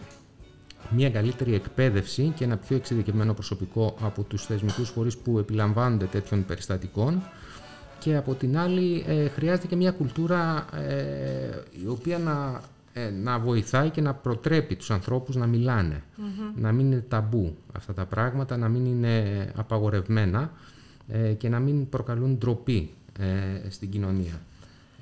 μια 0.90 1.10
καλύτερη 1.10 1.54
εκπαίδευση 1.54 2.32
και 2.36 2.44
ένα 2.44 2.56
πιο 2.56 2.76
εξειδικευμένο 2.76 3.34
προσωπικό 3.34 3.96
από 4.00 4.22
τους 4.22 4.46
θεσμικούς 4.46 4.88
φορείς 4.88 5.16
που 5.16 5.38
επιλαμβάνονται 5.38 6.04
τέτοιων 6.04 6.44
περιστατικών 6.44 7.22
και 7.98 8.16
από 8.16 8.34
την 8.34 8.58
άλλη 8.58 9.04
ε, 9.06 9.28
χρειάζεται 9.28 9.66
και 9.66 9.76
μια 9.76 9.90
κουλτούρα 9.90 10.66
ε, 10.74 11.62
η 11.84 11.86
οποία 11.86 12.18
να, 12.18 12.60
ε, 12.92 13.10
να 13.10 13.38
βοηθάει 13.38 13.90
και 13.90 14.00
να 14.00 14.14
προτρέπει 14.14 14.76
τους 14.76 14.90
ανθρώπους 14.90 15.36
να 15.36 15.46
μιλανε 15.46 16.02
να 16.56 16.72
μην 16.72 16.86
είναι 16.86 17.04
ταμπού 17.08 17.56
αυτά 17.72 17.94
τα 17.94 18.04
πράγματα, 18.04 18.56
να 18.56 18.68
μην 18.68 18.86
είναι 18.86 19.46
απαγορευμένα 19.56 20.50
ε, 21.08 21.32
και 21.32 21.48
να 21.48 21.58
μην 21.58 21.88
προκαλούν 21.88 22.38
ντροπή 22.38 22.90
ε, 23.18 23.70
στην 23.70 23.90
κοινωνία. 23.90 24.40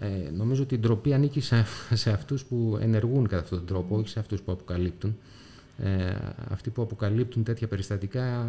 Ε, 0.00 0.30
νομίζω 0.30 0.62
ότι 0.62 0.74
η 0.74 0.78
ντροπή 0.78 1.14
ανήκει 1.14 1.40
σε, 1.40 1.64
σε 1.92 2.10
αυτούς 2.10 2.44
που 2.44 2.78
ενεργούν 2.80 3.26
κατά 3.28 3.42
αυτόν 3.42 3.58
τον 3.58 3.66
τρόπο, 3.66 3.96
όχι 3.96 4.08
σε 4.08 4.18
αυτούς 4.18 4.40
που 4.40 4.52
αποκαλύπτουν. 4.52 5.16
Ε, 5.78 6.14
αυτοί 6.50 6.70
που 6.70 6.82
αποκαλύπτουν 6.82 7.44
τέτοια 7.44 7.68
περιστατικά 7.68 8.46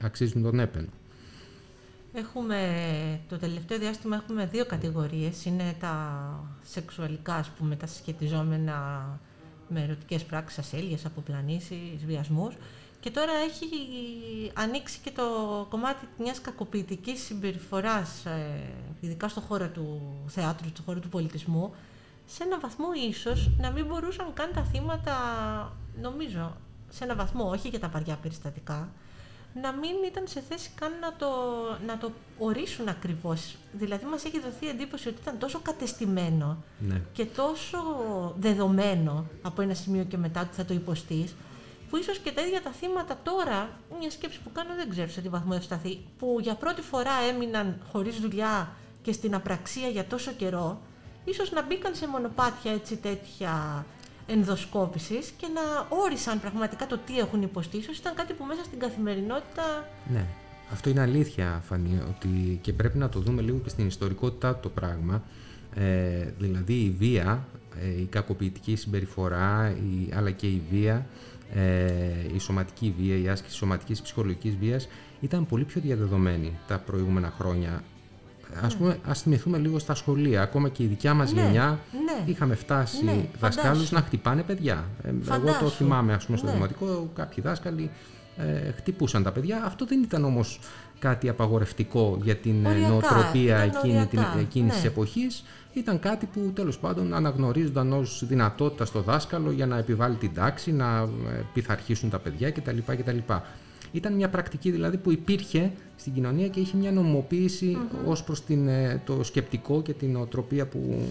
αξίζουν 0.00 0.42
τον 0.42 0.60
έπαινο. 0.60 0.88
Έχουμε, 2.16 2.58
το 3.28 3.38
τελευταίο 3.38 3.78
διάστημα 3.78 4.16
έχουμε 4.16 4.46
δύο 4.46 4.66
κατηγορίες. 4.66 5.44
Είναι 5.44 5.74
τα 5.80 5.96
σεξουαλικά, 6.62 7.34
ας 7.34 7.48
πούμε, 7.48 7.76
τα 7.76 7.86
συσχετιζόμενα 7.86 9.06
με 9.68 9.82
ερωτικές 9.82 10.24
πράξεις, 10.24 10.58
ασέλειες, 10.58 11.04
αποπλανήσεις, 11.04 12.04
βιασμούς. 12.06 12.54
Και 13.00 13.10
τώρα 13.10 13.32
έχει 13.32 13.66
ανοίξει 14.54 14.98
και 15.02 15.10
το 15.10 15.22
κομμάτι 15.70 16.06
μιας 16.18 16.40
κακοποιητικής 16.40 17.22
συμπεριφοράς, 17.22 18.24
ε, 18.24 18.60
ειδικά 19.00 19.28
στον 19.28 19.42
χώρο 19.42 19.68
του 19.68 20.00
θεάτρου, 20.26 20.68
στον 20.68 20.84
χώρο 20.84 21.00
του 21.00 21.08
πολιτισμού, 21.08 21.74
σε 22.26 22.42
έναν 22.42 22.60
βαθμό 22.60 22.86
ίσως 23.08 23.50
να 23.58 23.70
μην 23.70 23.86
μπορούσαν 23.86 24.32
καν 24.34 24.50
τα 24.54 24.62
θύματα, 24.62 25.16
νομίζω, 26.00 26.56
σε 26.88 27.04
έναν 27.04 27.16
βαθμό, 27.16 27.48
όχι 27.50 27.68
για 27.68 27.80
τα 27.80 27.88
βαριά 27.88 28.16
περιστατικά, 28.22 28.88
να 29.62 29.72
μην 29.72 29.90
ήταν 30.06 30.24
σε 30.26 30.40
θέση 30.48 30.70
καν 30.74 30.92
να 31.00 31.12
το, 31.16 31.26
να 31.86 31.98
το 31.98 32.12
ορίσουν 32.38 32.88
ακριβώς. 32.88 33.56
Δηλαδή 33.72 34.04
μας 34.04 34.24
έχει 34.24 34.40
δοθεί 34.40 34.68
εντύπωση 34.68 35.08
ότι 35.08 35.18
ήταν 35.20 35.38
τόσο 35.38 35.60
κατεστημένο 35.62 36.62
Ναι. 36.78 37.00
και 37.12 37.24
τόσο 37.24 37.78
δεδομένο 38.38 39.26
από 39.42 39.62
ένα 39.62 39.74
σημείο 39.74 40.04
και 40.04 40.16
μετά 40.16 40.40
ότι 40.40 40.54
θα 40.54 40.64
το 40.64 40.74
υποστείς, 40.74 41.34
που 41.90 41.96
ίσως 41.96 42.18
και 42.18 42.32
τα 42.32 42.42
ίδια 42.42 42.62
τα 42.62 42.70
θύματα 42.70 43.18
τώρα, 43.22 43.68
μια 44.00 44.10
σκέψη 44.10 44.40
που 44.40 44.52
κάνω 44.52 44.74
δεν 44.74 44.90
ξέρω 44.90 45.08
σε 45.08 45.20
τι 45.20 45.28
βαθμό 45.28 45.52
ευσταθεί, 45.56 45.98
που 46.18 46.38
για 46.40 46.54
πρώτη 46.54 46.82
φορά 46.82 47.12
έμειναν 47.30 47.80
χωρίς 47.92 48.20
δουλειά 48.20 48.72
και 49.02 49.12
στην 49.12 49.34
απραξία 49.34 49.88
για 49.88 50.04
τόσο 50.04 50.32
καιρό, 50.32 50.80
ίσως 51.24 51.52
να 51.52 51.62
μπήκαν 51.62 51.94
σε 51.94 52.08
μονοπάτια 52.08 52.72
έτσι 52.72 52.96
τέτοια 52.96 53.84
ενδοσκόπησης 54.26 55.32
και 55.36 55.46
να 55.54 55.86
όρισαν 55.88 56.40
πραγματικά 56.40 56.86
το 56.86 56.98
τι 57.06 57.18
έχουν 57.18 57.42
υποστεί. 57.42 57.76
Ίσως 57.76 57.98
ήταν 57.98 58.14
κάτι 58.14 58.32
που 58.32 58.44
μέσα 58.44 58.64
στην 58.64 58.78
καθημερινότητα 58.78 59.88
Ναι, 60.12 60.26
αυτό 60.72 60.90
είναι 60.90 61.00
αλήθεια, 61.00 61.62
Φανή, 61.66 62.02
ότι 62.08 62.58
και 62.62 62.72
πρέπει 62.72 62.98
να 62.98 63.08
το 63.08 63.20
δούμε 63.20 63.42
λίγο 63.42 63.58
και 63.58 63.68
στην 63.68 63.86
ιστορικότητά 63.86 64.54
του 64.54 64.60
το 64.62 64.68
πράγμα. 64.68 65.22
Ε, 65.74 66.28
δηλαδή 66.38 66.74
η 66.74 66.94
βία, 66.98 67.46
ε, 67.80 68.00
η 68.00 68.04
κακοποιητική 68.10 68.76
συμπεριφορά, 68.76 69.76
η, 69.76 70.12
αλλά 70.14 70.30
και 70.30 70.46
η 70.46 70.62
βία, 70.70 71.06
ε, 71.54 72.34
η 72.34 72.38
σωματική 72.38 72.94
βία, 72.98 73.16
η 73.16 73.28
άσκηση 73.28 73.56
σωματικής 73.56 74.02
ψυχολογικής 74.02 74.56
βίας 74.56 74.88
ήταν 75.20 75.46
πολύ 75.46 75.64
πιο 75.64 75.80
διαδεδομένη 75.80 76.58
τα 76.66 76.78
προηγούμενα 76.78 77.32
χρόνια. 77.38 77.82
Ας, 78.62 78.76
πούμε, 78.76 78.98
ας 79.06 79.22
θυμηθούμε 79.22 79.58
λίγο 79.58 79.78
στα 79.78 79.94
σχολεία, 79.94 80.42
ακόμα 80.42 80.68
και 80.68 80.82
η 80.82 80.86
δικιά 80.86 81.14
μας 81.14 81.32
Ναι, 81.32 81.40
γενιά 81.42 81.78
ναι. 82.04 82.30
είχαμε 82.32 82.54
φτάσει 82.54 83.04
Ναι, 83.04 83.26
δασκάλους 83.40 83.72
φαντάσου. 83.72 83.94
να 83.94 84.00
χτυπάνε 84.00 84.42
παιδιά. 84.42 84.84
Ε, 85.02 85.08
εγώ 85.08 85.18
το 85.18 85.24
Φαντάσου. 85.52 85.70
θυμάμαι 85.70 86.12
ας 86.12 86.24
πούμε 86.24 86.38
στο 86.38 86.46
Ναι. 86.46 86.52
δημοτικό, 86.52 87.10
κάποιοι 87.14 87.44
δάσκαλοι 87.44 87.90
ε, 88.36 88.72
χτυπούσαν 88.76 89.22
τα 89.22 89.32
παιδιά. 89.32 89.62
Αυτό 89.64 89.84
δεν 89.86 90.02
ήταν 90.02 90.24
όμως 90.24 90.58
κάτι 90.98 91.28
απαγορευτικό 91.28 92.18
για 92.22 92.36
την 92.36 92.64
ε, 92.64 92.68
Οριακά, 92.68 92.88
νοοτροπία 92.88 93.64
ήταν 93.64 93.80
εκείνη, 93.84 94.06
την, 94.06 94.18
οριακά, 94.18 94.38
εκείνης 94.38 94.72
της 94.72 94.82
ναι. 94.82 94.88
εποχής. 94.88 95.44
Ήταν 95.72 95.98
κάτι 95.98 96.26
που 96.26 96.50
τέλος 96.54 96.78
πάντων 96.78 97.14
αναγνωρίζονταν 97.14 97.92
ως 97.92 98.24
δυνατότητα 98.26 98.84
στο 98.84 99.00
δάσκαλο 99.00 99.50
για 99.50 99.66
να 99.66 99.78
επιβάλλει 99.78 100.14
την 100.16 100.34
τάξη, 100.34 100.72
να 100.72 100.98
ε, 101.00 101.42
πειθαρχήσουν 101.52 102.10
τα 102.10 102.18
παιδιά 102.18 102.50
κτλ. 102.50 102.78
κτλ. 102.86 103.18
Ήταν 103.94 104.12
μια 104.14 104.28
πρακτική 104.28 104.70
δηλαδή 104.70 104.96
που 104.96 105.12
υπήρχε 105.12 105.70
στην 105.96 106.12
κοινωνία 106.12 106.48
και 106.48 106.60
είχε 106.60 106.76
μια 106.76 106.92
νομιμοποίηση 106.92 107.76
ως 108.06 108.22
προς 108.24 108.44
την, 108.44 108.68
ε, 108.68 109.02
το 109.04 109.22
σκεπτικό 109.24 109.82
και 109.82 109.92
την 109.92 110.10
νοοτροπία 110.12 110.66
που 110.66 111.02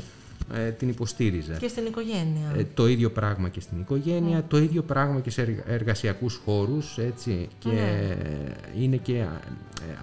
ε, 0.54 0.70
την 0.70 0.90
υποστήριζε. 0.90 1.58
και 1.60 1.68
στην 1.68 1.86
οικογένεια. 1.86 2.54
Ε, 2.58 2.66
το 2.74 2.88
ίδιο 2.88 3.12
πράγμα 3.12 3.50
και 3.50 3.60
στην 3.60 3.80
οικογένεια, 3.80 4.44
το 4.48 4.58
ίδιο 4.58 4.82
πράγμα 4.82 5.20
και 5.20 5.30
σε 5.30 5.42
εργ- 5.42 5.68
εργασιακούς 5.70 6.42
χώρους, 6.46 6.98
έτσι, 6.98 7.48
και 7.60 7.70
Ναι. 7.70 8.18
είναι 8.80 8.96
και 8.98 9.18
ε, 9.18 9.28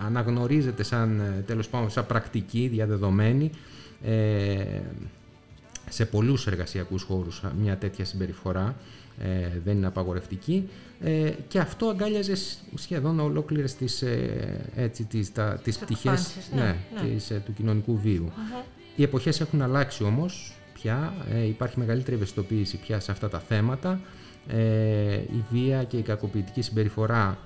αναγνωρίζεται 0.07 0.83
σαν, 0.83 1.21
ε, 1.21 1.43
τέλος 1.47 1.69
πάντων, 1.69 1.91
σαν 1.91 2.07
πρακτική 2.07 2.69
διαδεδομένη 2.73 3.51
ε, 4.05 4.81
σε 5.89 6.05
πολλούς 6.05 6.47
εργασιακούς 6.47 7.03
χώρους 7.03 7.43
μια 7.63 7.77
τέτοια 7.77 8.05
συμπεριφορά 8.05 8.77
ε, 9.23 9.49
δεν 9.65 9.77
είναι 9.77 9.87
απαγορευτική 9.87 10.69
ε, 11.01 11.31
και 11.49 11.59
αυτό 11.59 11.87
αγκάλιαζε 11.87 12.35
σ- 12.35 12.59
σχεδόν 12.75 13.21
ολόκληρες 13.21 13.75
τις, 13.75 14.03
ε, 14.03 14.71
έτσι, 14.77 15.05
τις, 15.05 15.33
τα, 15.33 15.53
τις 15.63 15.63
Τις 15.63 15.79
πτυχές 15.85 16.05
εκφάνσεις, 16.05 16.51
ναι, 16.55 16.77
ναι. 16.95 17.09
της, 17.09 17.31
ε, 17.31 17.43
του 17.45 17.53
κοινωνικού 17.53 17.99
βίου. 17.99 18.33
Οι 18.97 19.03
εποχές 19.03 19.41
έχουν 19.41 19.63
αλλάξει 19.63 20.05
όμως 20.05 20.53
πια, 20.73 21.15
ε, 21.33 21.47
υπάρχει 21.47 21.79
μεγαλύτερη 21.79 22.17
ευαισθητοποίηση 22.17 22.77
πια 22.79 23.01
σε 23.01 23.11
αυτά 23.11 23.29
τα 23.29 23.39
θέματα. 23.39 24.01
Ε, 24.49 25.15
η 25.15 25.45
βία 25.51 25.85
και 25.85 25.97
η 25.97 26.03
κακοποιητική 26.03 26.63
συμπεριφορά 26.63 27.39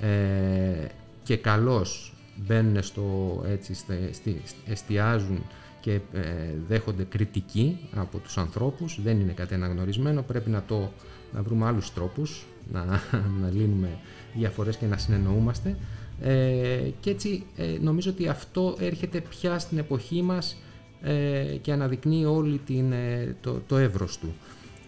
ε, 0.00 0.86
και 1.22 1.36
καλώς 1.36 2.14
μπαίνουν 2.36 2.82
στο, 2.82 3.42
έτσι, 3.48 3.74
στε- 3.74 4.14
στη- 4.14 4.42
εστιάζουν 4.68 5.42
και 5.82 5.92
ε, 5.92 6.20
δέχονται 6.68 7.02
κριτική 7.02 7.78
από 7.94 8.18
τους 8.18 8.38
ανθρώπους. 8.38 9.00
Δεν 9.02 9.20
είναι 9.20 9.32
κάτι 9.32 9.54
αναγνωρισμένο, 9.54 10.22
πρέπει 10.22 10.50
να, 10.50 10.62
το, 10.66 10.90
να 11.34 11.42
βρούμε 11.42 11.66
άλλους 11.66 11.92
τρόπους 11.92 12.46
να, 12.72 12.84
να 13.42 13.50
λύνουμε 13.52 13.98
διαφορές 14.34 14.76
και 14.76 14.86
να 14.86 14.96
συνεννοούμαστε. 14.96 15.76
Ε, 16.20 16.90
και 17.00 17.10
έτσι 17.10 17.44
ε, 17.56 17.64
νομίζω 17.80 18.10
ότι 18.10 18.28
αυτό 18.28 18.76
έρχεται 18.78 19.20
πια 19.20 19.58
στην 19.58 19.78
εποχή 19.78 20.22
μας 20.22 20.56
ε, 21.02 21.56
και 21.60 21.72
αναδεικνύει 21.72 22.24
όλη 22.24 22.58
την, 22.58 22.92
ε, 22.92 23.36
το, 23.40 23.62
το 23.66 23.76
εύρος 23.76 24.18
του. 24.18 24.34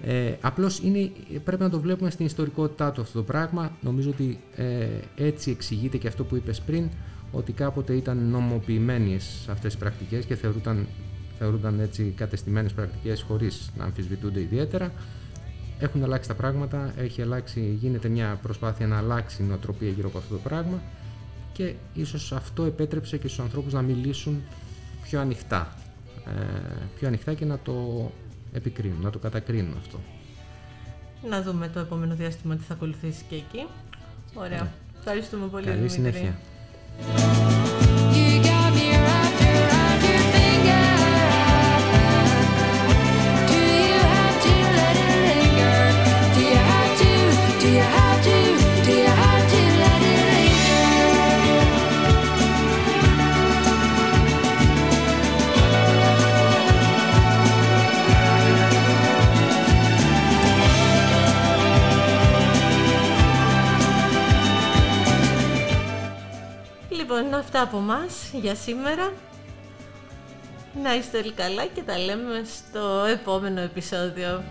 Ε, 0.02 0.34
απλώς 0.40 0.78
είναι, 0.78 1.10
πρέπει 1.44 1.62
να 1.62 1.70
το 1.70 1.80
βλέπουμε 1.80 2.10
στην 2.10 2.26
ιστορικότητά 2.26 2.92
του 2.92 3.00
αυτό 3.00 3.18
το 3.18 3.24
πράγμα. 3.24 3.76
Νομίζω 3.80 4.10
ότι 4.10 4.38
ε, 4.56 4.86
έτσι 5.16 5.50
εξηγείται 5.50 5.96
και 5.96 6.08
αυτό 6.08 6.24
που 6.24 6.36
είπες 6.36 6.60
πριν, 6.60 6.88
ότι 7.34 7.52
κάποτε 7.52 7.94
ήταν 7.94 8.18
νομοποιημένες 8.18 9.46
αυτές 9.50 9.74
οι 9.74 9.78
πρακτικές 9.78 10.24
και 10.24 10.34
θεωρούνταν, 10.34 10.86
θεωρούνταν 11.38 11.80
έτσι 11.80 12.12
κατεστημένες 12.16 12.72
πρακτικές 12.72 13.22
χωρίς 13.22 13.70
να 13.76 13.84
αμφισβητούνται 13.84 14.40
ιδιαίτερα. 14.40 14.92
Έχουν 15.78 16.02
αλλάξει 16.02 16.28
τα 16.28 16.34
πράγματα, 16.34 16.94
έχει 16.96 17.22
αλλάξει, 17.22 17.76
γίνεται 17.80 18.08
μια 18.08 18.38
προσπάθεια 18.42 18.86
να 18.86 18.98
αλλάξει 18.98 19.42
η 19.42 19.46
νοοτροπία 19.46 19.88
γύρω 19.88 20.08
από 20.08 20.18
αυτό 20.18 20.34
το 20.34 20.40
πράγμα 20.40 20.82
και 21.52 21.74
ίσως 21.94 22.32
αυτό 22.32 22.64
επέτρεψε 22.64 23.16
και 23.18 23.28
στους 23.28 23.40
ανθρώπους 23.40 23.72
να 23.72 23.82
μιλήσουν 23.82 24.42
πιο 25.02 25.20
ανοιχτά. 25.20 25.72
Ε, 26.26 26.84
πιο 26.98 27.08
ανοιχτά 27.08 27.34
και 27.34 27.44
να 27.44 27.58
το 27.58 28.10
επικρίνουν, 28.52 29.00
να 29.00 29.10
το 29.10 29.18
κατακρίνουν 29.18 29.76
αυτό. 29.78 30.00
Να 31.28 31.42
δούμε 31.42 31.68
το 31.68 31.80
επόμενο 31.80 32.14
διάστημα 32.14 32.56
τι 32.56 32.62
θα 32.62 32.74
ακολουθήσει 32.74 33.24
και 33.28 33.34
εκεί. 33.34 33.66
Ωραία. 34.34 34.72
Ευχαριστούμε 34.98 35.46
πολύ. 35.46 35.64
Ναι. 35.64 35.70
Καλή 35.70 35.86
Δημήτρη. 35.86 36.12
συνέχεια. 36.12 36.38
Bye. 37.02 37.43
Αυτά 67.44 67.62
από 67.62 67.78
μας 67.78 68.30
για 68.32 68.54
σήμερα. 68.54 69.12
Να 70.82 70.94
είστε 70.94 71.18
όλοι 71.18 71.32
καλά 71.32 71.66
και 71.66 71.82
τα 71.82 71.98
λέμε 71.98 72.42
στο 72.44 73.04
επόμενο 73.08 73.60
επεισόδιο. 73.60 74.42